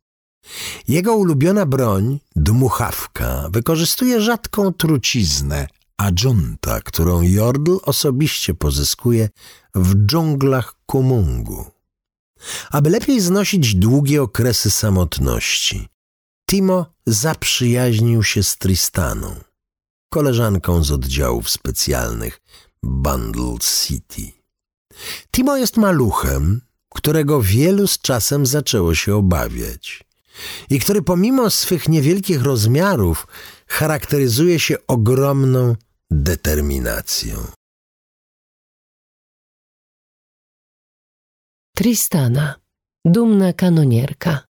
Jego 0.87 1.15
ulubiona 1.15 1.65
broń, 1.65 2.19
dmuchawka, 2.35 3.49
wykorzystuje 3.49 4.21
rzadką 4.21 4.73
truciznę, 4.73 5.67
adjunta, 5.97 6.81
którą 6.81 7.21
Jordl 7.21 7.77
osobiście 7.83 8.53
pozyskuje 8.53 9.29
w 9.75 9.95
dżunglach 10.05 10.75
Kumungu. 10.85 11.65
Aby 12.71 12.89
lepiej 12.89 13.21
znosić 13.21 13.75
długie 13.75 14.21
okresy 14.21 14.71
samotności, 14.71 15.87
Timo 16.49 16.93
zaprzyjaźnił 17.05 18.23
się 18.23 18.43
z 18.43 18.57
Tristaną, 18.57 19.35
koleżanką 20.09 20.83
z 20.83 20.91
oddziałów 20.91 21.49
specjalnych 21.49 22.41
Bundle 22.83 23.55
City. 23.61 24.42
Timo 25.31 25.57
jest 25.57 25.77
maluchem, 25.77 26.61
którego 26.89 27.41
wielu 27.41 27.87
z 27.87 27.99
czasem 27.99 28.45
zaczęło 28.45 28.95
się 28.95 29.15
obawiać 29.15 30.03
i 30.69 30.79
który 30.79 31.01
pomimo 31.01 31.49
swych 31.49 31.89
niewielkich 31.89 32.41
rozmiarów 32.41 33.27
charakteryzuje 33.67 34.59
się 34.59 34.75
ogromną 34.87 35.75
determinacją. 36.11 37.47
Tristana, 41.75 42.55
dumna 43.05 43.53
kanonierka. 43.53 44.45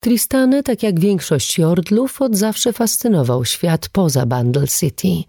Tristany, 0.00 0.62
tak 0.62 0.82
jak 0.82 1.00
większość 1.00 1.58
Jordlów, 1.58 2.22
od 2.22 2.36
zawsze 2.36 2.72
fascynował 2.72 3.44
świat 3.44 3.88
poza 3.88 4.26
Bundle 4.26 4.68
City. 4.68 5.24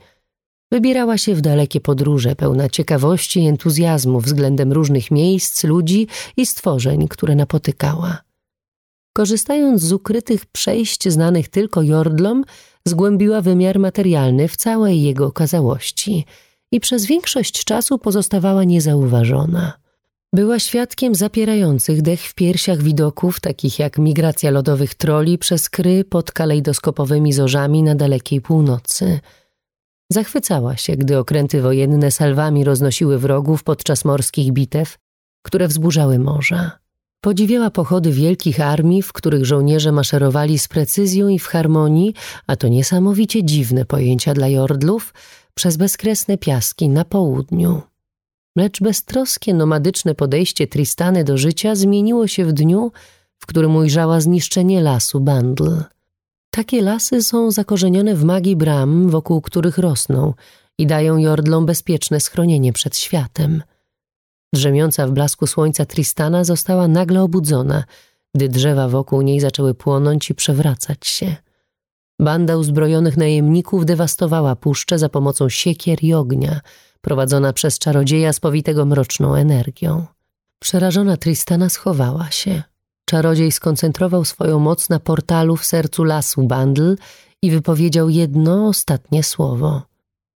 Wybierała 0.72 1.17
się 1.17 1.36
w 1.36 1.41
dalekie 1.41 1.81
podróże, 1.81 2.36
pełna 2.36 2.69
ciekawości 2.69 3.43
i 3.43 3.48
entuzjazmu 3.48 4.19
względem 4.19 4.72
różnych 4.72 5.12
miejsc, 5.12 5.63
ludzi 5.63 6.07
i 6.38 6.45
stworzeń, 6.45 7.07
które 7.07 7.36
napotykała. 7.36 8.22
Korzystając 9.13 9.81
z 9.81 9.91
ukrytych 9.91 10.45
przejść 10.45 11.10
znanych 11.10 11.48
tylko 11.50 11.81
Jordlom, 11.81 12.43
zgłębiła 12.86 13.41
wymiar 13.41 13.79
materialny 13.79 14.48
w 14.48 14.57
całej 14.57 15.01
jego 15.01 15.25
okazałości 15.25 16.25
i 16.72 16.79
przez 16.79 17.05
większość 17.05 17.63
czasu 17.63 17.98
pozostawała 17.98 18.63
niezauważona– 18.63 19.74
była 20.36 20.60
świadkiem 20.60 21.15
zapierających 21.15 22.01
dech 22.01 22.22
w 22.22 22.34
piersiach 22.34 22.81
widoków, 22.81 23.39
takich 23.39 23.79
jak 23.79 23.98
migracja 23.98 24.51
lodowych 24.51 24.95
troli 24.95 25.38
przez 25.38 25.69
kry 25.69 26.03
pod 26.03 26.31
kalejdoskopowymi 26.31 27.34
zorzami 27.34 27.84
na 27.84 27.95
dalekiej 27.95 28.41
północy. 28.41 29.19
Zachwycała 30.10 30.78
się, 30.78 30.96
gdy 30.96 31.18
okręty 31.18 31.62
wojenne 31.62 32.12
salwami 32.12 32.64
roznosiły 32.64 33.20
wrogów 33.20 33.64
podczas 33.64 34.06
morskich 34.06 34.52
bitew, 34.52 34.98
które 35.42 35.68
wzburzały 35.68 36.20
morza. 36.20 36.80
Podziwiała 37.22 37.70
pochody 37.70 38.12
wielkich 38.12 38.60
armii, 38.60 39.02
w 39.02 39.14
których 39.14 39.46
żołnierze 39.46 39.92
maszerowali 39.92 40.60
z 40.60 40.68
precyzją 40.68 41.28
i 41.28 41.40
w 41.40 41.48
harmonii, 41.48 42.14
a 42.48 42.56
to 42.56 42.68
niesamowicie 42.68 43.44
dziwne 43.44 43.86
pojęcia 43.86 44.34
dla 44.34 44.48
jordlów, 44.48 45.14
przez 45.54 45.78
bezkresne 45.78 46.38
piaski 46.38 46.90
na 46.90 47.06
południu. 47.06 47.82
Lecz 48.56 48.82
beztroskie, 48.82 49.54
nomadyczne 49.54 50.16
podejście 50.16 50.68
Tristany 50.68 51.24
do 51.24 51.38
życia 51.38 51.76
zmieniło 51.76 52.28
się 52.28 52.46
w 52.46 52.54
dniu, 52.54 52.92
w 53.40 53.46
którym 53.46 53.76
ujrzała 53.76 54.22
zniszczenie 54.22 54.82
lasu 54.82 55.20
Bandl. 55.20 55.72
Takie 56.56 56.82
lasy 56.82 57.24
są 57.24 57.52
zakorzenione 57.52 58.16
w 58.16 58.24
magii 58.24 58.56
bram, 58.56 59.10
wokół 59.10 59.42
których 59.42 59.78
rosną 59.78 60.34
i 60.78 60.88
dają 60.88 61.18
jordlom 61.18 61.66
bezpieczne 61.66 62.20
schronienie 62.20 62.74
przed 62.74 62.98
światem. 62.98 63.64
Drzemiąca 64.54 65.08
w 65.08 65.12
blasku 65.12 65.48
słońca 65.48 65.86
Tristana 65.86 66.44
została 66.44 66.88
nagle 66.88 67.22
obudzona, 67.22 67.84
gdy 68.36 68.50
drzewa 68.50 68.88
wokół 68.88 69.22
niej 69.22 69.40
zaczęły 69.40 69.74
płonąć 69.74 70.30
i 70.30 70.36
przewracać 70.36 71.08
się. 71.08 71.36
Banda 72.20 72.58
uzbrojonych 72.58 73.18
najemników 73.18 73.86
dewastowała 73.86 74.56
puszczę 74.56 75.00
za 75.00 75.10
pomocą 75.10 75.50
siekier 75.50 76.04
i 76.04 76.14
ognia– 76.14 76.62
prowadzona 77.02 77.54
przez 77.54 77.80
czarodzieja 77.80 78.34
spowitego 78.34 78.86
mroczną 78.86 79.36
energią. 79.36 80.06
Przerażona 80.60 81.18
Tristana 81.18 81.70
schowała 81.70 82.32
się. 82.32 82.64
Czarodziej 83.06 83.52
skoncentrował 83.52 84.26
swoją 84.26 84.60
moc 84.60 84.90
na 84.90 85.00
portalu 85.00 85.56
w 85.56 85.66
sercu 85.66 86.04
lasu 86.04 86.44
Bandl 86.44 86.96
i 87.42 87.52
wypowiedział 87.52 88.10
jedno 88.10 88.68
ostatnie 88.68 89.24
słowo. 89.24 89.82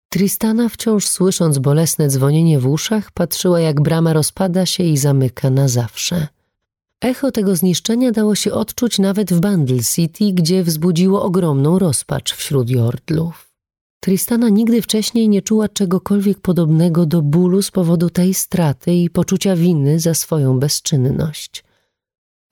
Tristana, 0.09 0.69
wciąż 0.69 1.07
słysząc 1.07 1.57
bolesne 1.57 2.09
dzwonienie 2.09 2.59
w 2.59 2.67
uszach, 2.67 3.11
patrzyła 3.11 3.59
jak 3.59 3.81
brama 3.81 4.13
rozpada 4.13 4.65
się 4.65 4.83
i 4.83 4.97
zamyka 4.97 5.49
na 5.49 5.67
zawsze. 5.67 6.27
Echo 7.01 7.31
tego 7.31 7.55
zniszczenia 7.55 8.11
dało 8.11 8.35
się 8.35 8.51
odczuć 8.51 8.99
nawet 8.99 9.33
w 9.33 9.39
Bundle 9.39 9.83
City, 9.83 10.33
gdzie 10.33 10.63
wzbudziło 10.63 11.23
ogromną 11.23 11.79
rozpacz 11.79 12.33
wśród 12.33 12.69
jordlów. 12.69 13.49
Tristana 13.99 14.49
nigdy 14.49 14.81
wcześniej 14.81 15.29
nie 15.29 15.41
czuła 15.41 15.69
czegokolwiek 15.69 16.39
podobnego 16.39 17.05
do 17.05 17.21
bólu 17.21 17.61
z 17.61 17.71
powodu 17.71 18.09
tej 18.09 18.33
straty 18.33 18.93
i 18.93 19.09
poczucia 19.09 19.55
winy 19.55 19.99
za 19.99 20.13
swoją 20.13 20.59
bezczynność. 20.59 21.63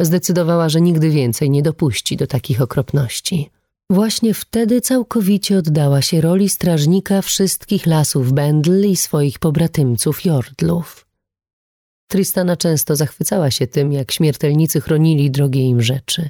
Zdecydowała, 0.01 0.69
że 0.69 0.81
nigdy 0.81 1.09
więcej 1.09 1.49
nie 1.49 1.61
dopuści 1.61 2.17
do 2.17 2.27
takich 2.27 2.61
okropności. 2.61 3.49
Właśnie 3.89 4.33
wtedy 4.33 4.81
całkowicie 4.81 5.57
oddała 5.57 6.01
się 6.01 6.21
roli 6.21 6.49
strażnika 6.49 7.21
wszystkich 7.21 7.85
lasów 7.85 8.33
Bendl 8.33 8.85
i 8.85 8.95
swoich 8.95 9.39
pobratymców 9.39 10.25
Jordlów. 10.25 11.07
Tristana 12.07 12.57
często 12.57 12.95
zachwycała 12.95 13.51
się 13.51 13.67
tym, 13.67 13.91
jak 13.91 14.11
śmiertelnicy 14.11 14.81
chronili 14.81 15.31
drogie 15.31 15.61
im 15.61 15.81
rzeczy. 15.81 16.29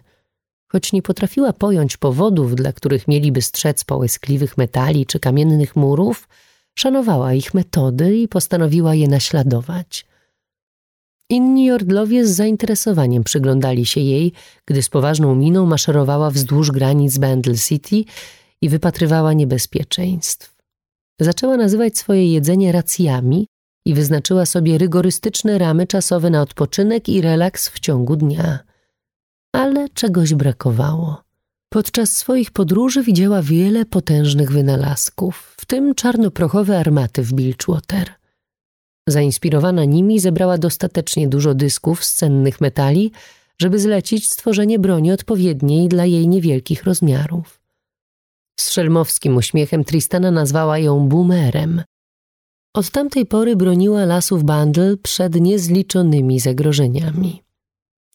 Choć 0.68 0.94
nie 0.94 1.02
potrafiła 1.02 1.54
pojąć 1.54 1.98
powodów, 1.98 2.56
dla 2.56 2.74
których 2.74 3.08
mieliby 3.08 3.42
strzec 3.42 3.84
połyskliwych 3.84 4.58
metali 4.58 5.06
czy 5.06 5.20
kamiennych 5.20 5.76
murów, 5.76 6.28
szanowała 6.76 7.34
ich 7.34 7.54
metody 7.54 8.18
i 8.18 8.28
postanowiła 8.28 8.96
je 8.96 9.08
naśladować. 9.08 10.06
Inni 11.30 11.66
Jordlowie 11.66 12.26
z 12.28 12.36
zainteresowaniem 12.36 13.24
przyglądali 13.24 13.86
się 13.86 14.02
jej, 14.02 14.34
gdy 14.66 14.84
z 14.84 14.90
poważną 14.90 15.36
miną 15.36 15.66
maszerowała 15.66 16.32
wzdłuż 16.32 16.72
granic 16.72 17.18
Bandle 17.18 17.56
City 17.56 18.04
i 18.62 18.70
wypatrywała 18.70 19.34
niebezpieczeństw. 19.34 20.58
Zaczęła 21.22 21.58
nazywać 21.58 21.98
swoje 21.98 22.34
jedzenie 22.34 22.72
racjami 22.72 23.48
i 23.86 23.94
wyznaczyła 23.94 24.46
sobie 24.46 24.78
rygorystyczne 24.78 25.58
ramy 25.58 25.88
czasowe 25.88 26.30
na 26.30 26.42
odpoczynek 26.42 27.10
i 27.10 27.22
relaks 27.22 27.70
w 27.70 27.80
ciągu 27.80 28.16
dnia. 28.16 28.60
Ale 29.56 29.90
czegoś 29.90 30.34
brakowało. 30.34 31.22
Podczas 31.70 32.18
swoich 32.18 32.52
podróży 32.52 33.04
widziała 33.04 33.42
wiele 33.42 33.86
potężnych 33.86 34.52
wynalazków, 34.52 35.56
w 35.58 35.66
tym 35.66 35.96
czarnoprochowe 35.96 36.80
armaty 36.80 37.24
w 37.24 37.34
Bilgewater. 37.34 38.14
Zainspirowana 39.08 39.86
nimi 39.86 40.20
zebrała 40.20 40.58
dostatecznie 40.58 41.28
dużo 41.28 41.54
dysków 41.54 42.06
z 42.06 42.16
cennych 42.16 42.62
metali, 42.62 43.12
żeby 43.62 43.80
zlecić 43.80 44.30
stworzenie 44.30 44.80
broni 44.80 45.12
odpowiedniej 45.12 45.88
dla 45.88 46.06
jej 46.06 46.28
niewielkich 46.28 46.84
rozmiarów. 46.84 47.62
Z 48.60 48.72
szelmowskim 48.72 49.38
uśmiechem 49.38 49.84
Tristana 49.84 50.32
nazwała 50.32 50.80
ją 50.80 51.10
boomerem. 51.10 51.84
Od 52.74 52.90
tamtej 52.90 53.26
pory 53.26 53.56
broniła 53.56 54.06
lasów 54.06 54.44
Bandl 54.44 54.98
przed 55.04 55.36
niezliczonymi 55.36 56.40
zagrożeniami. 56.40 57.44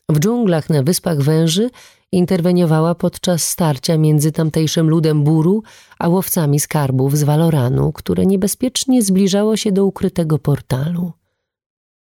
W 0.09 0.19
dżunglach 0.19 0.71
na 0.71 0.83
Wyspach 0.83 1.21
Węży 1.21 1.71
interweniowała 2.13 2.95
podczas 2.95 3.49
starcia 3.49 3.99
między 3.99 4.33
tamtejszym 4.33 4.91
ludem 4.91 5.25
buru 5.25 5.63
a 5.99 6.09
łowcami 6.09 6.61
skarbów 6.61 7.19
z 7.19 7.23
Waloranu, 7.23 7.93
które 7.93 8.27
niebezpiecznie 8.27 9.03
zbliżało 9.03 9.57
się 9.57 9.73
do 9.73 9.85
ukrytego 9.85 10.39
portalu. 10.39 11.13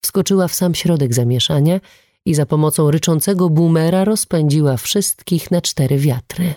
Wskoczyła 0.04 0.48
w 0.48 0.54
sam 0.54 0.76
środek 0.76 1.14
zamieszania 1.14 1.80
i 2.26 2.34
za 2.34 2.46
pomocą 2.46 2.92
ryczącego 2.92 3.50
boomera 3.50 4.06
rozpędziła 4.06 4.78
wszystkich 4.78 5.52
na 5.52 5.62
cztery 5.62 5.98
wiatry. 5.98 6.54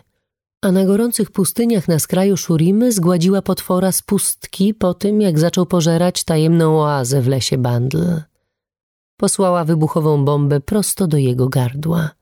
A 0.63 0.73
na 0.73 0.85
gorących 0.85 1.31
pustyniach 1.31 1.89
na 1.89 1.99
skraju 1.99 2.37
Szurimy 2.37 2.93
zgładziła 2.93 3.43
potwora 3.43 3.93
z 3.93 4.03
pustki 4.03 4.75
po 4.75 4.95
tym, 4.95 5.21
jak 5.21 5.39
zaczął 5.39 5.67
pożerać 5.67 6.25
tajemną 6.25 6.81
oazę 6.81 7.23
w 7.23 7.29
lesie 7.29 7.59
Bandl. 7.59 8.05
Posłała 9.17 9.65
wybuchową 9.65 10.25
bombę 10.25 10.61
prosto 10.61 11.07
do 11.07 11.17
jego 11.17 11.49
gardła. 11.49 12.18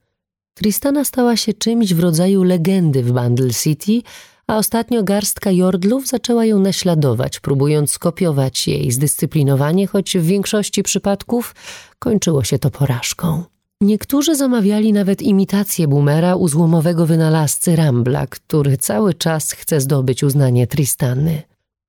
Tristana 0.57 1.05
stała 1.05 1.37
się 1.37 1.53
czymś 1.53 1.95
w 1.95 2.01
rodzaju 2.01 2.43
legendy 2.43 3.03
w 3.03 3.13
Bundle 3.13 3.51
City, 3.51 4.03
a 4.47 4.57
ostatnio 4.57 5.03
garstka 5.03 5.51
jordlów 5.51 6.07
zaczęła 6.07 6.45
ją 6.45 6.59
naśladować, 6.59 7.41
próbując 7.41 7.91
skopiować 7.91 8.69
jej 8.69 8.93
zdyscyplinowanie, 8.93 9.87
choć 9.87 10.19
w 10.19 10.23
większości 10.23 10.83
przypadków 10.83 11.55
kończyło 11.99 12.45
się 12.45 12.59
to 12.59 12.71
porażką. 12.71 13.45
Niektórzy 13.81 14.37
zamawiali 14.37 14.93
nawet 14.93 15.23
imitację 15.23 15.89
boomera 15.89 16.37
u 16.37 16.49
złomowego 16.49 17.07
wynalazcy 17.07 17.77
Rambla, 17.77 18.27
który 18.27 18.77
cały 18.77 19.15
czas 19.15 19.53
chce 19.53 19.81
zdobyć 19.81 20.23
uznanie 20.23 20.67
Tristany. 20.67 21.43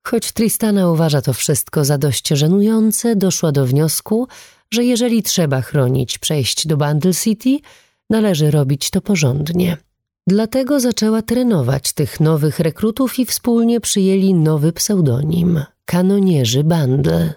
Choć 0.06 0.32
Tristana 0.32 0.90
uważa 0.90 1.22
to 1.22 1.32
wszystko 1.32 1.84
za 1.84 1.98
dość 1.98 2.28
żenujące, 2.28 3.16
doszła 3.16 3.52
do 3.52 3.66
wniosku, 3.66 4.28
że 4.70 4.84
jeżeli 4.84 5.22
trzeba 5.22 5.60
chronić 5.60 6.18
przejść 6.18 6.66
do 6.66 6.76
Bundle 6.76 7.14
City– 7.14 7.58
należy 8.10 8.50
robić 8.50 8.90
to 8.90 9.00
porządnie. 9.00 9.76
Dlatego 10.26 10.80
zaczęła 10.80 11.22
trenować 11.22 11.92
tych 11.92 12.20
nowych 12.20 12.58
rekrutów 12.58 13.18
i 13.18 13.26
wspólnie 13.26 13.80
przyjęli 13.80 14.34
nowy 14.34 14.72
pseudonim 14.72 15.64
kanonierzy 15.84 16.64
Bandle. 16.64 17.34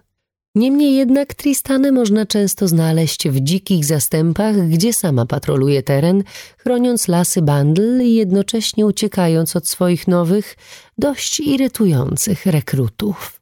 Niemniej 0.56 0.96
jednak 0.96 1.34
Tristany 1.34 1.92
można 1.92 2.26
często 2.26 2.68
znaleźć 2.68 3.30
w 3.30 3.40
dzikich 3.40 3.86
zastępach, 3.86 4.70
gdzie 4.70 4.94
sama 4.94 5.26
patroluje 5.26 5.84
teren, 5.84 6.24
chroniąc 6.58 7.08
lasy 7.08 7.42
Bandl 7.42 8.02
i 8.02 8.16
jednocześnie 8.16 8.86
uciekając 8.86 9.56
od 9.56 9.68
swoich 9.68 10.08
nowych, 10.08 10.56
dość 10.98 11.40
irytujących 11.40 12.46
rekrutów. 12.46 13.42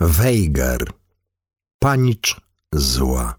Weigar 0.00 0.92
Panicz 1.78 2.51
zła. 2.72 3.34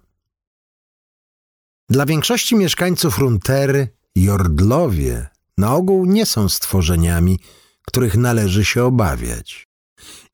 Dla 1.90 2.06
większości 2.06 2.56
mieszkańców 2.56 3.18
Runtery 3.18 3.88
Jordlowie 4.16 5.28
na 5.58 5.76
ogół 5.76 6.06
nie 6.06 6.26
są 6.26 6.50
stworzeniami, 6.50 7.40
których 7.88 8.18
należy 8.18 8.66
się 8.66 8.84
obawiać. 8.84 9.68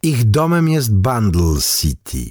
Ich 0.04 0.24
domem 0.24 0.70
jest 0.70 0.96
Bundle 0.96 1.62
City, 1.62 2.30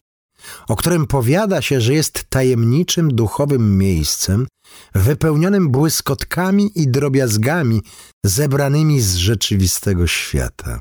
o 0.69 0.77
którym 0.77 1.07
powiada 1.07 1.63
się, 1.63 1.81
że 1.81 1.95
jest 1.95 2.25
tajemniczym 2.29 3.09
duchowym 3.09 3.79
miejscem 3.79 4.47
wypełnionym 4.95 5.69
błyskotkami 5.69 6.71
i 6.75 6.89
drobiazgami 6.89 7.83
zebranymi 8.25 9.01
z 9.01 9.17
rzeczywistego 9.17 10.07
świata. 10.07 10.81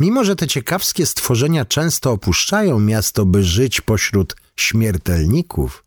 Mimo, 0.00 0.24
że 0.24 0.36
te 0.36 0.46
ciekawskie 0.46 1.06
stworzenia 1.06 1.64
często 1.64 2.12
opuszczają 2.12 2.80
miasto, 2.80 3.26
by 3.26 3.44
żyć 3.44 3.80
pośród 3.80 4.36
śmiertelników, 4.56 5.84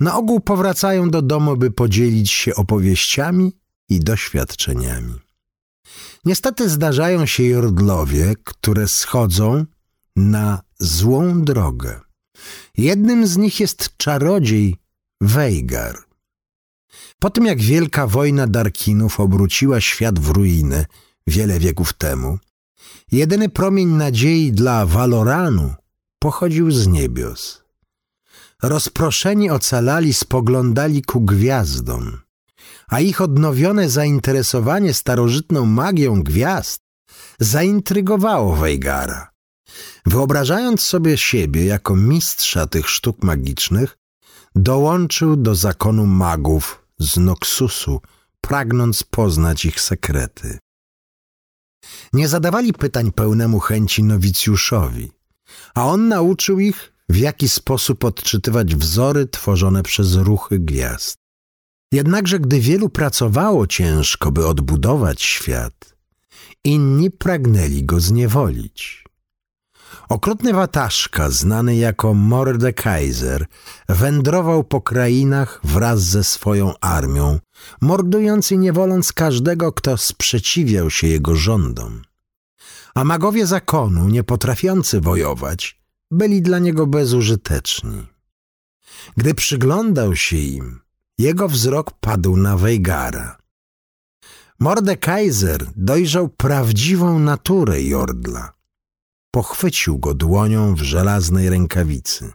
na 0.00 0.16
ogół 0.16 0.40
powracają 0.40 1.10
do 1.10 1.22
domu, 1.22 1.56
by 1.56 1.70
podzielić 1.70 2.30
się 2.30 2.54
opowieściami 2.54 3.52
i 3.88 4.00
doświadczeniami. 4.00 5.14
Niestety 6.24 6.68
zdarzają 6.68 7.26
się 7.26 7.42
jordlowie, 7.42 8.34
które 8.44 8.88
schodzą 8.88 9.64
na 10.16 10.62
złą 10.78 11.44
drogę. 11.44 12.00
Jednym 12.78 13.26
z 13.26 13.36
nich 13.36 13.60
jest 13.60 13.96
czarodziej 13.96 14.76
Weigar. 15.20 16.04
Po 17.18 17.30
tym 17.30 17.46
jak 17.46 17.60
wielka 17.60 18.06
wojna 18.06 18.46
Darkinów 18.46 19.20
obróciła 19.20 19.80
świat 19.80 20.18
w 20.18 20.30
ruinę 20.30 20.86
wiele 21.26 21.58
wieków 21.58 21.92
temu, 21.92 22.38
jedyny 23.12 23.48
promień 23.48 23.88
nadziei 23.88 24.52
dla 24.52 24.86
Valoranu 24.86 25.74
pochodził 26.18 26.70
z 26.70 26.86
niebios. 26.86 27.65
Rozproszeni 28.62 29.50
ocalali 29.50 30.14
spoglądali 30.14 31.02
ku 31.02 31.20
gwiazdom, 31.20 32.20
a 32.88 33.00
ich 33.00 33.20
odnowione 33.20 33.90
zainteresowanie 33.90 34.94
starożytną 34.94 35.66
magią 35.66 36.22
gwiazd 36.22 36.82
zaintrygowało 37.40 38.56
Weigara. 38.56 39.30
Wyobrażając 40.06 40.80
sobie 40.80 41.18
siebie 41.18 41.66
jako 41.66 41.96
mistrza 41.96 42.66
tych 42.66 42.90
sztuk 42.90 43.22
magicznych, 43.22 43.98
dołączył 44.54 45.36
do 45.36 45.54
zakonu 45.54 46.06
magów 46.06 46.86
z 46.98 47.16
Noxusu, 47.16 48.00
pragnąc 48.40 49.02
poznać 49.02 49.64
ich 49.64 49.80
sekrety. 49.80 50.58
Nie 52.12 52.28
zadawali 52.28 52.72
pytań 52.72 53.12
pełnemu 53.12 53.60
chęci 53.60 54.02
nowicjuszowi, 54.02 55.12
a 55.74 55.86
on 55.86 56.08
nauczył 56.08 56.58
ich, 56.58 56.95
w 57.08 57.16
jaki 57.16 57.48
sposób 57.48 58.04
odczytywać 58.04 58.74
wzory 58.74 59.26
tworzone 59.26 59.82
przez 59.82 60.14
ruchy 60.14 60.58
gwiazd. 60.58 61.16
Jednakże 61.92 62.40
gdy 62.40 62.60
wielu 62.60 62.88
pracowało 62.88 63.66
ciężko, 63.66 64.32
by 64.32 64.46
odbudować 64.46 65.22
świat, 65.22 65.96
inni 66.64 67.10
pragnęli 67.10 67.84
go 67.84 68.00
zniewolić. 68.00 69.06
Okrutny 70.08 70.52
wataszka, 70.52 71.30
znany 71.30 71.76
jako 71.76 72.14
Mordekaiser, 72.14 73.46
wędrował 73.88 74.64
po 74.64 74.80
krainach 74.80 75.60
wraz 75.64 76.02
ze 76.02 76.24
swoją 76.24 76.78
armią, 76.80 77.38
mordując 77.80 78.52
i 78.52 78.58
niewoląc 78.58 79.12
każdego, 79.12 79.72
kto 79.72 79.96
sprzeciwiał 79.96 80.90
się 80.90 81.06
jego 81.06 81.34
rządom. 81.34 82.02
A 82.94 83.04
magowie 83.04 83.46
zakonu, 83.46 84.08
nie 84.08 84.24
potrafiący 84.24 85.00
wojować, 85.00 85.80
byli 86.10 86.42
dla 86.42 86.58
niego 86.58 86.86
bezużyteczni. 86.86 88.06
Gdy 89.16 89.34
przyglądał 89.34 90.16
się 90.16 90.36
im, 90.36 90.80
jego 91.18 91.48
wzrok 91.48 91.90
padł 92.00 92.36
na 92.36 92.56
Weigara. 92.56 93.38
Mordekaiser 94.58 95.66
dojrzał 95.76 96.28
prawdziwą 96.28 97.18
naturę 97.18 97.82
Jordla. 97.82 98.52
Pochwycił 99.30 99.98
go 99.98 100.14
dłonią 100.14 100.74
w 100.74 100.80
żelaznej 100.80 101.50
rękawicy, 101.50 102.32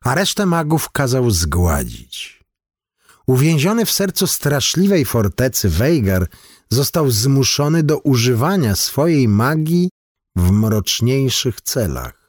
a 0.00 0.14
resztę 0.14 0.46
magów 0.46 0.90
kazał 0.90 1.30
zgładzić. 1.30 2.42
Uwięziony 3.26 3.86
w 3.86 3.90
sercu 3.90 4.26
straszliwej 4.26 5.04
fortecy 5.04 5.68
Weigar 5.68 6.26
został 6.70 7.10
zmuszony 7.10 7.82
do 7.82 7.98
używania 7.98 8.76
swojej 8.76 9.28
magii 9.28 9.90
w 10.36 10.50
mroczniejszych 10.50 11.60
celach. 11.60 12.21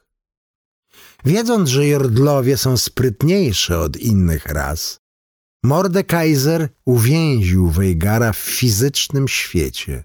Wiedząc, 1.24 1.68
że 1.68 1.86
Jordlowie 1.86 2.56
są 2.56 2.76
sprytniejsze 2.76 3.80
od 3.80 3.96
innych 3.96 4.46
ras, 4.46 4.98
Mordekaiser 5.64 6.68
uwięził 6.86 7.70
Weigara 7.70 8.32
w 8.32 8.36
fizycznym 8.38 9.28
świecie, 9.28 10.04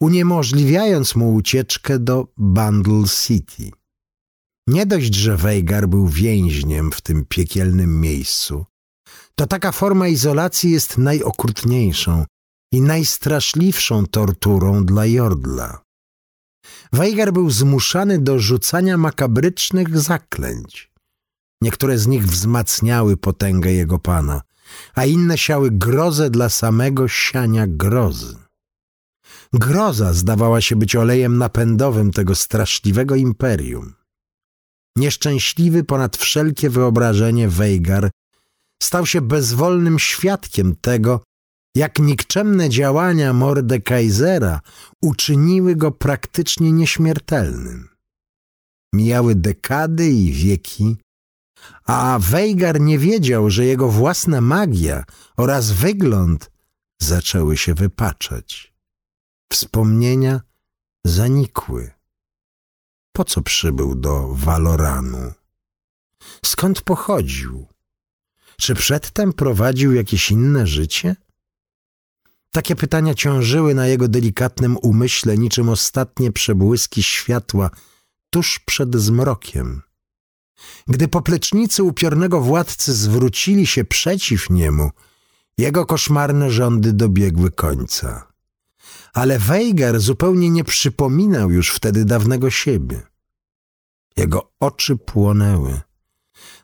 uniemożliwiając 0.00 1.16
mu 1.16 1.34
ucieczkę 1.34 1.98
do 1.98 2.28
Bundle 2.36 3.04
City. 3.26 3.70
Nie 4.66 4.86
dość, 4.86 5.14
że 5.14 5.36
Weigar 5.36 5.88
był 5.88 6.08
więźniem 6.08 6.92
w 6.92 7.00
tym 7.00 7.24
piekielnym 7.24 8.00
miejscu, 8.00 8.64
to 9.34 9.46
taka 9.46 9.72
forma 9.72 10.08
izolacji 10.08 10.70
jest 10.70 10.98
najokrutniejszą 10.98 12.24
i 12.72 12.80
najstraszliwszą 12.80 14.06
torturą 14.06 14.84
dla 14.84 15.06
Jordla. 15.06 15.85
Weigar 16.92 17.32
był 17.32 17.50
zmuszany 17.50 18.18
do 18.18 18.38
rzucania 18.38 18.96
makabrycznych 18.96 19.98
zaklęć. 19.98 20.90
Niektóre 21.62 21.98
z 21.98 22.06
nich 22.06 22.26
wzmacniały 22.26 23.16
potęgę 23.16 23.72
jego 23.72 23.98
pana, 23.98 24.42
a 24.94 25.04
inne 25.04 25.38
siały 25.38 25.70
grozę 25.70 26.30
dla 26.30 26.48
samego 26.48 27.08
siania 27.08 27.66
grozy. 27.66 28.36
Groza 29.52 30.12
zdawała 30.12 30.60
się 30.60 30.76
być 30.76 30.96
olejem 30.96 31.38
napędowym 31.38 32.12
tego 32.12 32.34
straszliwego 32.34 33.14
imperium. 33.14 33.94
Nieszczęśliwy 34.96 35.84
ponad 35.84 36.16
wszelkie 36.16 36.70
wyobrażenie 36.70 37.48
Weigar 37.48 38.10
stał 38.82 39.06
się 39.06 39.20
bezwolnym 39.20 39.98
świadkiem 39.98 40.76
tego, 40.80 41.20
jak 41.76 41.98
nikczemne 41.98 42.68
działania 42.68 43.32
Mordekaisera 43.32 44.60
uczyniły 45.02 45.76
go 45.76 45.90
praktycznie 45.92 46.72
nieśmiertelnym. 46.72 47.88
Mijały 48.92 49.34
dekady 49.34 50.08
i 50.08 50.32
wieki, 50.32 50.96
a 51.84 52.18
Weigar 52.20 52.80
nie 52.80 52.98
wiedział, 52.98 53.50
że 53.50 53.64
jego 53.64 53.88
własna 53.88 54.40
magia 54.40 55.04
oraz 55.36 55.70
wygląd 55.70 56.50
zaczęły 57.02 57.56
się 57.56 57.74
wypaczać. 57.74 58.74
Wspomnienia 59.52 60.40
zanikły. 61.04 61.90
Po 63.12 63.24
co 63.24 63.42
przybył 63.42 63.94
do 63.94 64.28
Valoranu? 64.34 65.32
Skąd 66.44 66.80
pochodził? 66.80 67.66
Czy 68.60 68.74
przedtem 68.74 69.32
prowadził 69.32 69.94
jakieś 69.94 70.30
inne 70.30 70.66
życie? 70.66 71.16
Takie 72.56 72.76
pytania 72.76 73.14
ciążyły 73.14 73.74
na 73.74 73.86
jego 73.86 74.08
delikatnym 74.08 74.76
umyśle 74.82 75.38
niczym 75.38 75.68
ostatnie 75.68 76.32
przebłyski 76.32 77.02
światła 77.02 77.70
tuż 78.30 78.58
przed 78.58 78.96
zmrokiem. 78.96 79.82
Gdy 80.86 81.08
poplecznicy 81.08 81.82
upiornego 81.82 82.40
władcy 82.40 82.92
zwrócili 82.92 83.66
się 83.66 83.84
przeciw 83.84 84.50
niemu, 84.50 84.90
jego 85.58 85.86
koszmarne 85.86 86.50
rządy 86.50 86.92
dobiegły 86.92 87.50
końca. 87.50 88.32
Ale 89.12 89.38
Weigar 89.38 90.00
zupełnie 90.00 90.50
nie 90.50 90.64
przypominał 90.64 91.50
już 91.50 91.70
wtedy 91.70 92.04
dawnego 92.04 92.50
siebie. 92.50 93.02
Jego 94.16 94.52
oczy 94.60 94.96
płonęły. 94.96 95.80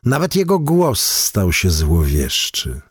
Nawet 0.03 0.35
jego 0.35 0.59
głos 0.59 1.01
stał 1.01 1.51
się 1.51 1.69
złowieszczy. 1.69 2.81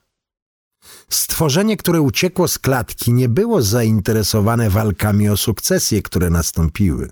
Stworzenie, 1.14 1.76
które 1.76 2.00
uciekło 2.00 2.48
z 2.48 2.58
klatki, 2.58 3.12
nie 3.12 3.28
było 3.28 3.62
zainteresowane 3.62 4.70
walkami 4.70 5.28
o 5.28 5.36
sukcesje, 5.36 6.02
które 6.02 6.30
nastąpiły. 6.30 7.10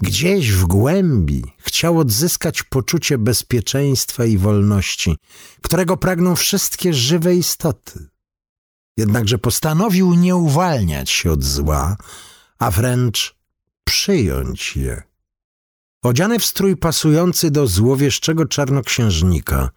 Gdzieś 0.00 0.52
w 0.52 0.66
głębi 0.66 1.44
chciał 1.58 1.98
odzyskać 1.98 2.62
poczucie 2.62 3.18
bezpieczeństwa 3.18 4.24
i 4.24 4.38
wolności, 4.38 5.16
którego 5.62 5.96
pragną 5.96 6.36
wszystkie 6.36 6.94
żywe 6.94 7.34
istoty. 7.34 8.06
Jednakże 8.96 9.38
postanowił 9.38 10.14
nie 10.14 10.36
uwalniać 10.36 11.10
się 11.10 11.32
od 11.32 11.44
zła, 11.44 11.96
a 12.58 12.70
wręcz 12.70 13.36
przyjąć 13.84 14.76
je. 14.76 15.02
Odziany 16.02 16.38
w 16.38 16.44
strój 16.44 16.76
pasujący 16.76 17.50
do 17.50 17.66
złowieszczego 17.66 18.46
czarnoksiężnika, 18.46 19.70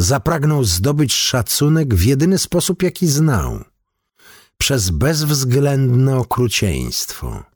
zapragnął 0.00 0.64
zdobyć 0.64 1.14
szacunek 1.14 1.94
w 1.94 2.02
jedyny 2.02 2.38
sposób, 2.38 2.82
jaki 2.82 3.08
znał 3.08 3.64
przez 4.58 4.90
bezwzględne 4.90 6.16
okrucieństwo 6.16 7.50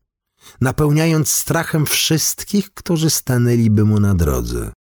napełniając 0.61 1.31
strachem 1.31 1.87
wszystkich, 1.87 2.75
którzy 2.75 3.11
stanęliby 3.11 3.85
mu 3.85 4.01
na 4.01 4.15
drodze. 4.15 4.73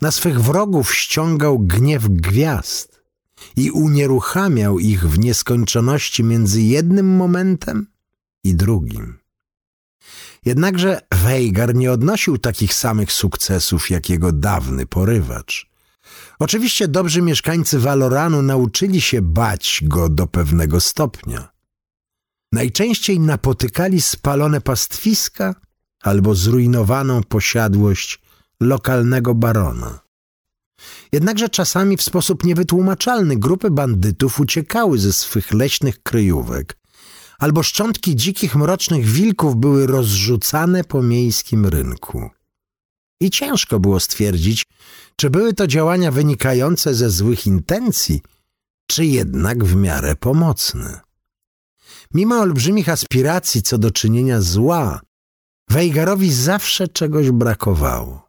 Na 0.00 0.10
swych 0.10 0.40
wrogów 0.40 0.94
ściągał 0.94 1.58
gniew 1.58 2.08
gwiazd 2.08 3.02
i 3.56 3.70
unieruchamiał 3.70 4.78
ich 4.78 5.08
w 5.08 5.18
nieskończoności 5.18 6.24
między 6.24 6.62
jednym 6.62 7.16
momentem 7.16 7.86
i 8.44 8.54
drugim. 8.54 9.18
Jednakże 10.44 11.00
Weigar 11.14 11.74
nie 11.74 11.92
odnosił 11.92 12.38
takich 12.38 12.74
samych 12.74 13.12
sukcesów 13.12 13.90
jak 13.90 14.10
jego 14.10 14.32
dawny 14.32 14.86
porywacz. 14.86 15.70
Oczywiście 16.38 16.88
dobrzy 16.88 17.22
mieszkańcy 17.22 17.78
Valoranu 17.78 18.42
nauczyli 18.42 19.00
się 19.00 19.22
bać 19.22 19.80
go 19.84 20.08
do 20.08 20.26
pewnego 20.26 20.80
stopnia. 20.80 21.48
Najczęściej 22.52 23.20
napotykali 23.20 24.02
spalone 24.02 24.60
pastwiska 24.60 25.54
albo 26.02 26.34
zrujnowaną 26.34 27.22
posiadłość 27.22 28.20
lokalnego 28.60 29.34
barona. 29.34 30.00
Jednakże 31.12 31.48
czasami 31.48 31.96
w 31.96 32.02
sposób 32.02 32.44
niewytłumaczalny 32.44 33.36
grupy 33.36 33.70
bandytów 33.70 34.40
uciekały 34.40 34.98
ze 34.98 35.12
swych 35.12 35.52
leśnych 35.52 36.02
kryjówek, 36.02 36.76
albo 37.38 37.62
szczątki 37.62 38.16
dzikich, 38.16 38.56
mrocznych 38.56 39.06
wilków 39.06 39.56
były 39.56 39.86
rozrzucane 39.86 40.84
po 40.84 41.02
miejskim 41.02 41.66
rynku. 41.66 42.30
I 43.20 43.30
ciężko 43.30 43.80
było 43.80 44.00
stwierdzić, 44.00 44.64
czy 45.16 45.30
były 45.30 45.54
to 45.54 45.66
działania 45.66 46.10
wynikające 46.10 46.94
ze 46.94 47.10
złych 47.10 47.46
intencji, 47.46 48.22
czy 48.86 49.04
jednak 49.04 49.64
w 49.64 49.76
miarę 49.76 50.16
pomocne. 50.16 51.00
Mimo 52.14 52.40
olbrzymich 52.40 52.88
aspiracji 52.88 53.62
co 53.62 53.78
do 53.78 53.90
czynienia 53.90 54.40
zła, 54.40 55.00
Weigarowi 55.70 56.32
zawsze 56.32 56.88
czegoś 56.88 57.30
brakowało. 57.30 58.28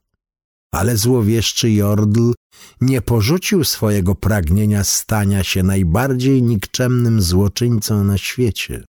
Ale 0.74 0.98
złowieszczy 0.98 1.72
Jordl 1.72 2.34
nie 2.82 3.02
porzucił 3.02 3.64
swojego 3.64 4.16
pragnienia 4.16 4.84
stania 4.84 5.44
się 5.44 5.64
najbardziej 5.64 6.44
nikczemnym 6.44 7.22
złoczyńcą 7.22 8.04
na 8.04 8.18
świecie. 8.18 8.84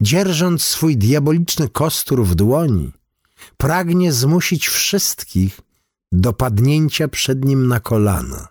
Dzierżąc 0.00 0.64
swój 0.64 0.96
diaboliczny 0.96 1.68
kostur 1.68 2.24
w 2.24 2.34
dłoni, 2.34 2.92
pragnie 3.56 4.12
zmusić 4.12 4.68
wszystkich 4.68 5.60
do 6.12 6.32
padnięcia 6.32 7.08
przed 7.08 7.44
nim 7.44 7.68
na 7.68 7.80
kolana 7.80 8.48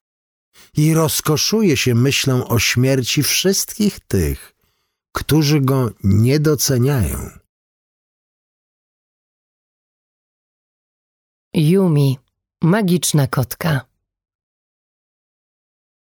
i 0.77 0.93
rozkoszuje 0.93 1.77
się 1.77 1.95
myślą 1.95 2.47
o 2.47 2.59
śmierci 2.59 3.23
wszystkich 3.23 3.99
tych, 3.99 4.53
którzy 5.11 5.61
go 5.61 5.91
nie 6.03 6.39
doceniają. 6.39 7.29
Yumi, 11.53 12.17
magiczna 12.61 13.27
kotka. 13.27 13.85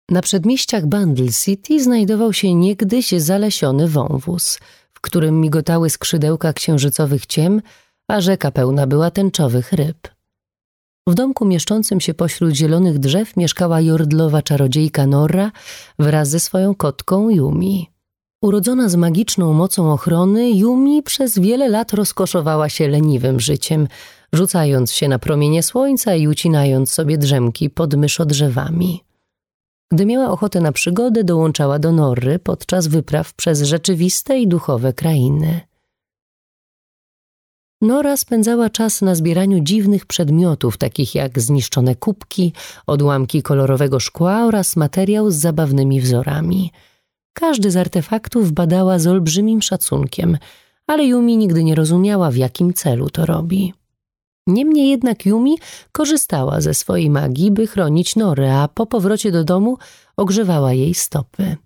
Na 0.10 0.21
przedmieściach 0.21 0.86
Bundle 0.86 1.32
City 1.32 1.84
znajdował 1.84 2.34
się 2.34 2.54
niegdyś 2.54 3.12
zalesiony 3.12 3.88
wąwóz, 3.88 4.60
w 4.93 5.02
którym 5.02 5.41
migotały 5.41 5.89
skrzydełka 5.89 6.54
księżycowych 6.54 7.26
ciem, 7.26 7.62
a 8.08 8.22
rzeka 8.22 8.52
pełna 8.52 8.88
była 8.88 9.12
tęczowych 9.12 9.74
ryb. 9.74 10.08
W 11.08 11.13
domku 11.13 11.46
mieszczącym 11.46 12.00
się 12.02 12.13
pośród 12.13 12.54
zielonych 12.54 13.00
drzew 13.00 13.38
mieszkała 13.38 13.82
jordlowa 13.82 14.41
czarodziejka 14.41 15.08
Norra 15.08 15.52
wraz 16.00 16.30
ze 16.30 16.39
swoją 16.39 16.76
kotką 16.76 17.30
Yumi. 17.30 17.89
Urodzona 18.41 18.89
z 18.89 18.96
magiczną 18.96 19.54
mocą 19.54 19.93
ochrony, 19.93 20.52
Yumi 20.52 21.04
przez 21.04 21.39
wiele 21.39 21.70
lat 21.70 21.93
rozkoszowała 21.93 22.70
się 22.70 22.88
leniwym 22.88 23.39
życiem, 23.39 23.88
rzucając 24.34 24.91
się 24.91 25.08
na 25.08 25.20
promienie 25.20 25.63
słońca 25.63 26.15
i 26.15 26.28
ucinając 26.28 26.91
sobie 26.91 27.17
drzemki 27.17 27.70
pod 27.70 27.96
myszodrzewami. 27.96 29.04
Gdy 29.91 30.06
miała 30.06 30.32
ochotę 30.32 30.62
na 30.62 30.72
przygodę, 30.72 31.24
dołączała 31.24 31.80
do 31.80 31.91
Norry 31.91 32.39
podczas 32.39 32.88
wypraw 32.88 33.34
przez 33.34 33.62
rzeczywiste 33.62 34.39
i 34.39 34.48
duchowe 34.48 34.93
krainy. 34.93 35.62
Nora 37.82 38.18
spędzała 38.18 38.70
czas 38.70 39.02
na 39.02 39.16
zbieraniu 39.16 39.60
dziwnych 39.60 40.06
przedmiotów, 40.06 40.78
takich 40.78 41.16
jak 41.16 41.40
zniszczone 41.40 41.96
kubki, 41.96 42.54
odłamki 42.88 43.42
kolorowego 43.42 44.00
szkła 44.00 44.46
oraz 44.46 44.76
materiał 44.76 45.32
z 45.32 45.36
zabawnymi 45.36 46.02
wzorami. 46.02 46.72
Każdy 47.34 47.72
z 47.72 47.78
artefaktów 47.78 48.52
badała 48.52 49.00
z 49.00 49.08
olbrzymim 49.08 49.62
szacunkiem, 49.62 50.38
ale 50.88 51.06
Yumi 51.06 51.38
nigdy 51.38 51.63
nie 51.63 51.76
rozumiała, 51.76 52.32
w 52.32 52.36
jakim 52.36 52.74
celu 52.74 53.10
to 53.10 53.26
robi. 53.26 53.74
Niemniej 54.48 54.90
jednak 54.90 55.26
Yumi 55.26 55.58
korzystała 55.92 56.62
ze 56.62 56.74
swojej 56.74 57.10
magii, 57.10 57.52
by 57.52 57.68
chronić 57.68 58.16
Norę, 58.16 58.56
a 58.56 58.68
po 58.68 58.86
powrocie 58.86 59.32
do 59.32 59.44
domu 59.44 59.78
ogrzewała 60.18 60.74
jej 60.74 60.94
stopy. 60.94 61.58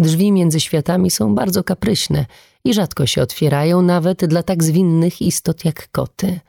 Drzwi 0.00 0.32
między 0.32 0.60
światami 0.60 1.10
są 1.10 1.34
bardzo 1.34 1.64
kapryśne 1.64 2.26
i 2.64 2.74
rzadko 2.74 3.06
się 3.06 3.22
otwierają 3.22 3.82
nawet 3.82 4.24
dla 4.26 4.42
tak 4.42 4.64
zwinnych 4.64 5.22
istot 5.22 5.64
jak 5.64 5.90
koty. 5.90 6.40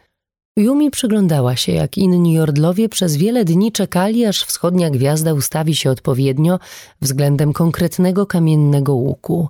Yumi 0.57 0.91
przyglądała 0.91 1.55
się, 1.55 1.71
jak 1.71 1.97
inni 1.97 2.33
jordlowie 2.33 2.89
przez 2.89 3.17
wiele 3.17 3.45
dni 3.45 3.71
czekali, 3.71 4.25
aż 4.25 4.43
wschodnia 4.43 4.89
gwiazda 4.89 5.33
ustawi 5.33 5.75
się 5.75 5.91
odpowiednio 5.91 6.59
względem 7.01 7.53
konkretnego 7.53 8.25
kamiennego 8.25 8.93
łuku, 8.93 9.49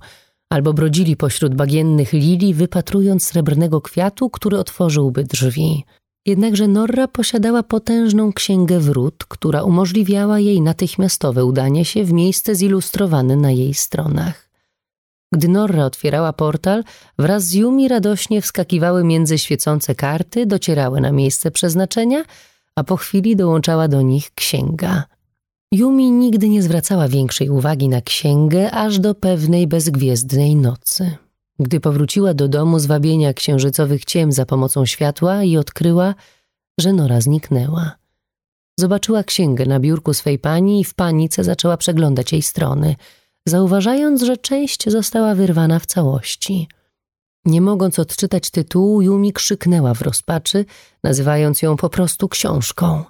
albo 0.50 0.72
brodzili 0.72 1.16
pośród 1.16 1.54
bagiennych 1.54 2.12
lilii, 2.12 2.54
wypatrując 2.54 3.26
srebrnego 3.26 3.80
kwiatu, 3.80 4.30
który 4.30 4.58
otworzyłby 4.58 5.24
drzwi. 5.24 5.84
Jednakże 6.26 6.68
Norra 6.68 7.08
posiadała 7.08 7.62
potężną 7.62 8.32
księgę 8.32 8.80
wrót, 8.80 9.24
która 9.28 9.62
umożliwiała 9.62 10.40
jej 10.40 10.60
natychmiastowe 10.60 11.44
udanie 11.44 11.84
się 11.84 12.04
w 12.04 12.12
miejsce 12.12 12.54
zilustrowane 12.54 13.36
na 13.36 13.50
jej 13.50 13.74
stronach. 13.74 14.43
Gdy 15.34 15.48
Norra 15.48 15.84
otwierała 15.84 16.32
portal, 16.32 16.84
wraz 17.18 17.44
z 17.44 17.54
Yumi 17.54 17.88
radośnie 17.88 18.42
wskakiwały 18.42 19.04
między 19.04 19.38
świecące 19.38 19.94
karty, 19.94 20.46
docierały 20.46 21.00
na 21.00 21.12
miejsce 21.12 21.50
przeznaczenia, 21.50 22.22
a 22.76 22.84
po 22.84 22.96
chwili 22.96 23.36
dołączała 23.36 23.88
do 23.88 24.02
nich 24.02 24.30
księga. 24.34 25.04
Yumi 25.72 26.10
nigdy 26.10 26.48
nie 26.48 26.62
zwracała 26.62 27.08
większej 27.08 27.50
uwagi 27.50 27.88
na 27.88 28.00
księgę, 28.00 28.70
aż 28.70 28.98
do 28.98 29.14
pewnej 29.14 29.66
bezgwiezdnej 29.66 30.56
nocy 30.56 31.16
gdy 31.58 31.80
powróciła 31.80 32.34
do 32.34 32.48
domu 32.48 32.78
z 32.78 32.86
wabienia 32.86 33.34
księżycowych 33.34 34.04
ciem 34.04 34.32
za 34.32 34.46
pomocą 34.46 34.86
światła 34.86 35.42
i 35.42 35.56
odkryła, 35.56 36.14
że 36.80 36.92
Nora 36.92 37.20
zniknęła. 37.20 37.92
Zobaczyła 38.78 39.24
księgę 39.24 39.66
na 39.66 39.80
biurku 39.80 40.14
swej 40.14 40.38
pani 40.38 40.80
i 40.80 40.84
w 40.84 40.94
panice 40.94 41.44
zaczęła 41.44 41.76
przeglądać 41.76 42.32
jej 42.32 42.42
strony, 42.42 42.96
zauważając, 43.48 44.22
że 44.22 44.36
część 44.36 44.90
została 44.90 45.34
wyrwana 45.34 45.78
w 45.78 45.86
całości. 45.86 46.68
Nie 47.44 47.60
mogąc 47.60 47.98
odczytać 47.98 48.50
tytułu, 48.50 49.02
Yumi 49.02 49.32
krzyknęła 49.32 49.94
w 49.94 50.02
rozpaczy, 50.02 50.64
nazywając 51.02 51.62
ją 51.62 51.76
po 51.76 51.88
prostu 51.90 52.28
książką. 52.28 53.04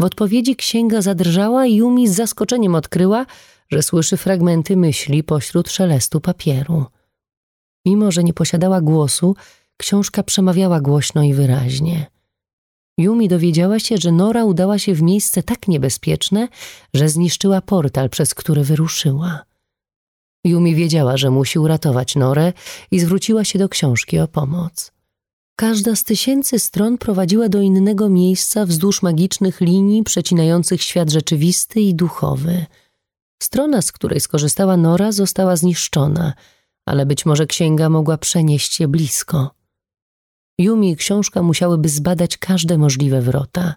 W 0.00 0.04
odpowiedzi 0.04 0.56
księga 0.56 1.02
zadrżała 1.02 1.66
i 1.66 1.74
Yumi 1.76 2.08
z 2.08 2.14
zaskoczeniem 2.14 2.74
odkryła, 2.74 3.26
że 3.68 3.82
słyszy 3.82 4.16
fragmenty 4.16 4.76
myśli 4.76 5.24
pośród 5.24 5.70
szelestu 5.70 6.20
papieru. 6.20 6.84
Mimo, 7.86 8.12
że 8.12 8.24
nie 8.24 8.32
posiadała 8.32 8.80
głosu, 8.80 9.36
książka 9.76 10.22
przemawiała 10.22 10.80
głośno 10.80 11.22
i 11.22 11.34
wyraźnie. 11.34 12.15
Yumi 12.98 13.28
dowiedziała 13.28 13.78
się, 13.78 13.96
że 13.98 14.12
Nora 14.12 14.44
udała 14.44 14.78
się 14.78 14.94
w 14.94 15.02
miejsce 15.02 15.42
tak 15.42 15.68
niebezpieczne, 15.68 16.48
że 16.94 17.08
zniszczyła 17.08 17.60
portal, 17.60 18.10
przez 18.10 18.34
który 18.34 18.64
wyruszyła. 18.64 19.42
Yumi 20.44 20.74
wiedziała, 20.74 21.16
że 21.16 21.30
musi 21.30 21.58
uratować 21.58 22.16
Norę 22.16 22.52
i 22.90 23.00
zwróciła 23.00 23.44
się 23.44 23.58
do 23.58 23.68
książki 23.68 24.18
o 24.18 24.28
pomoc. 24.28 24.92
Każda 25.56 25.96
z 25.96 26.04
tysięcy 26.04 26.58
stron 26.58 26.98
prowadziła 26.98 27.48
do 27.48 27.60
innego 27.60 28.08
miejsca 28.08 28.66
wzdłuż 28.66 29.02
magicznych 29.02 29.60
linii 29.60 30.02
przecinających 30.02 30.82
świat 30.82 31.10
rzeczywisty 31.10 31.80
i 31.80 31.94
duchowy. 31.94 32.66
Strona, 33.42 33.82
z 33.82 33.92
której 33.92 34.20
skorzystała 34.20 34.76
Nora, 34.76 35.12
została 35.12 35.56
zniszczona– 35.56 36.32
ale 36.86 37.06
być 37.06 37.26
może 37.26 37.46
księga 37.46 37.88
mogła 37.88 38.18
przenieść 38.18 38.80
je 38.80 38.88
blisko. 38.88 39.50
Yumi 40.60 40.90
i 40.90 40.96
książka 40.96 41.42
musiałyby 41.42 41.88
zbadać 41.88 42.36
każde 42.36 42.78
możliwe 42.78 43.20
wrota. 43.20 43.74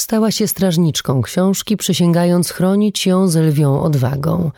Stała 0.00 0.30
się 0.30 0.48
strażniczką 0.48 1.22
książki, 1.22 1.76
przysięgając 1.76 2.50
chronić 2.50 3.06
ją 3.06 3.28
z 3.28 3.36
lwią 3.36 3.82
odwagą. 3.82 4.50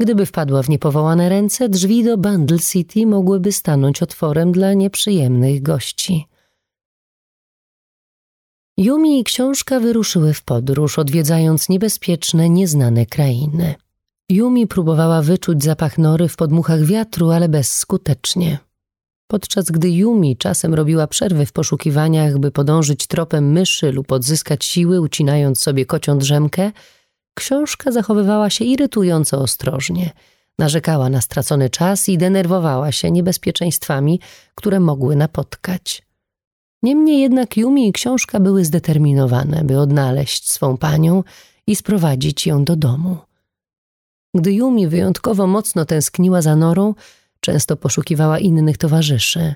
Gdyby 0.00 0.26
wpadła 0.26 0.62
w 0.62 0.68
niepowołane 0.68 1.28
ręce, 1.28 1.68
drzwi 1.68 2.04
do 2.04 2.18
Bundle 2.18 2.58
City 2.58 3.06
mogłyby 3.06 3.52
stanąć 3.52 4.02
otworem 4.02 4.52
dla 4.52 4.72
nieprzyjemnych 4.74 5.62
gości. 5.62 6.26
Yumi 8.78 9.20
i 9.20 9.24
książka 9.24 9.80
wyruszyły 9.80 10.34
w 10.34 10.42
podróż, 10.42 10.98
odwiedzając 10.98 11.68
niebezpieczne, 11.68 12.48
nieznane 12.48 13.06
krainy. 13.06 13.74
Yumi 14.30 14.66
próbowała 14.66 15.22
wyczuć 15.22 15.64
zapach 15.64 15.98
nory 15.98 16.28
w 16.28 16.36
podmuchach 16.36 16.84
wiatru, 16.84 17.30
ale 17.30 17.48
bezskutecznie. 17.48 18.58
Podczas 19.30 19.64
gdy 19.64 19.90
Yumi 19.90 20.36
czasem 20.36 20.74
robiła 20.74 21.06
przerwy 21.06 21.46
w 21.46 21.52
poszukiwaniach, 21.52 22.38
by 22.38 22.50
podążyć 22.50 23.06
tropem 23.06 23.52
myszy 23.52 23.92
lub 23.92 24.12
odzyskać 24.12 24.64
siły, 24.64 25.00
ucinając 25.00 25.60
sobie 25.60 25.86
kocią 25.86 26.18
drzemkę, 26.18 26.72
książka 27.34 27.92
zachowywała 27.92 28.50
się 28.50 28.64
irytująco 28.64 29.38
ostrożnie. 29.38 30.10
Narzekała 30.58 31.08
na 31.08 31.20
stracony 31.20 31.70
czas 31.70 32.08
i 32.08 32.18
denerwowała 32.18 32.92
się 32.92 33.10
niebezpieczeństwami, 33.10 34.20
które 34.54 34.80
mogły 34.80 35.16
napotkać. 35.16 36.02
Niemniej 36.82 37.20
jednak 37.20 37.56
Yumi 37.56 37.88
i 37.88 37.92
książka 37.92 38.40
były 38.40 38.64
zdeterminowane, 38.64 39.64
by 39.64 39.78
odnaleźć 39.78 40.50
swą 40.50 40.76
panią 40.76 41.24
i 41.66 41.76
sprowadzić 41.76 42.46
ją 42.46 42.64
do 42.64 42.76
domu. 42.76 43.16
Gdy 44.34 44.52
Yumi 44.52 44.88
wyjątkowo 44.88 45.46
mocno 45.46 45.84
tęskniła 45.84 46.42
za 46.42 46.56
Norą, 46.56 46.94
często 47.40 47.76
poszukiwała 47.76 48.38
innych 48.38 48.78
towarzyszy. 48.78 49.54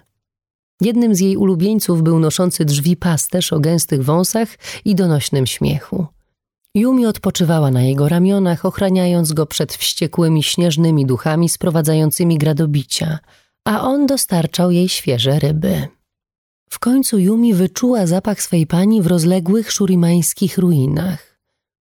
Jednym 0.80 1.14
z 1.14 1.20
jej 1.20 1.36
ulubieńców 1.36 2.02
był 2.02 2.18
noszący 2.18 2.64
drzwi 2.64 2.96
pasterz 2.96 3.52
o 3.52 3.60
gęstych 3.60 4.04
wąsach 4.04 4.48
i 4.84 4.94
donośnym 4.94 5.46
śmiechu. 5.46 6.06
Yumi 6.74 7.06
odpoczywała 7.06 7.70
na 7.70 7.82
jego 7.82 8.08
ramionach, 8.08 8.64
ochraniając 8.64 9.32
go 9.32 9.46
przed 9.46 9.72
wściekłymi 9.74 10.42
śnieżnymi 10.42 11.06
duchami 11.06 11.48
sprowadzającymi 11.48 12.38
gradobicia, 12.38 13.18
a 13.64 13.82
on 13.82 14.06
dostarczał 14.06 14.70
jej 14.70 14.88
świeże 14.88 15.38
ryby. 15.38 15.88
W 16.70 16.78
końcu 16.78 17.18
Yumi 17.18 17.54
wyczuła 17.54 18.06
zapach 18.06 18.42
swej 18.42 18.66
pani 18.66 19.02
w 19.02 19.06
rozległych 19.06 19.72
szurimańskich 19.72 20.58
ruinach. 20.58 21.40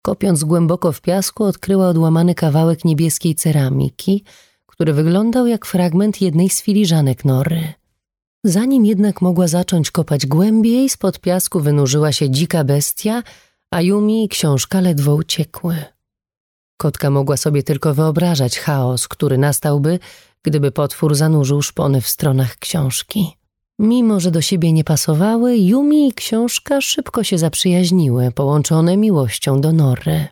Kopiąc 0.02 0.44
głęboko 0.44 0.92
w 0.92 1.02
piasku, 1.02 1.44
odkryła 1.44 1.88
odłamany 1.88 2.36
kawałek 2.36 2.86
niebieskiej 2.86 3.36
ceramiki, 3.36 4.24
który 4.76 4.94
wyglądał 4.94 5.48
jak 5.48 5.66
fragment 5.66 6.22
jednej 6.22 6.50
z 6.50 6.62
filiżanek 6.62 7.26
nory. 7.26 7.74
Zanim 8.44 8.86
jednak 8.86 9.22
mogła 9.22 9.48
zacząć 9.48 9.92
kopać 9.92 10.26
głębiej, 10.26 10.90
spod 10.90 11.20
piasku 11.20 11.60
wynurzyła 11.60 12.12
się 12.12 12.30
dzika 12.30 12.64
bestia, 12.64 13.24
a 13.72 13.82
Yumi 13.82 14.26
i 14.26 14.30
książka 14.30 14.82
ledwo 14.82 15.16
uciekły. 15.16 15.76
Kotka 16.78 17.10
mogła 17.10 17.38
sobie 17.38 17.64
tylko 17.64 17.94
wyobrażać 17.94 18.60
chaos, 18.60 19.08
który 19.08 19.38
nastałby, 19.38 20.00
gdyby 20.44 20.72
potwór 20.72 21.16
zanurzył 21.16 21.62
szpony 21.62 22.02
w 22.02 22.08
stronach 22.08 22.58
książki. 22.58 23.38
Mimo, 23.80 24.20
że 24.20 24.32
do 24.32 24.42
siebie 24.42 24.74
nie 24.74 24.84
pasowały, 24.84 25.58
Yumi 25.58 26.08
i 26.08 26.14
książka 26.14 26.82
szybko 26.82 27.24
się 27.24 27.38
zaprzyjaźniły, 27.38 28.32
połączone 28.32 28.98
miłością 28.98 29.62
do 29.62 29.72
Norry. 29.72 30.28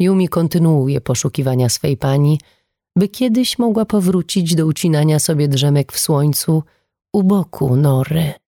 Yumi 0.00 0.28
kontynuuje 0.28 1.00
poszukiwania 1.00 1.68
swej 1.68 1.96
pani, 1.96 2.38
by 2.96 3.08
kiedyś 3.08 3.58
mogła 3.58 3.84
powrócić 3.84 4.54
do 4.54 4.66
ucinania 4.66 5.18
sobie 5.18 5.48
drzemek 5.48 5.92
w 5.92 5.98
słońcu 5.98 6.62
u 7.12 7.22
boku 7.22 7.76
Norry. 7.76 8.39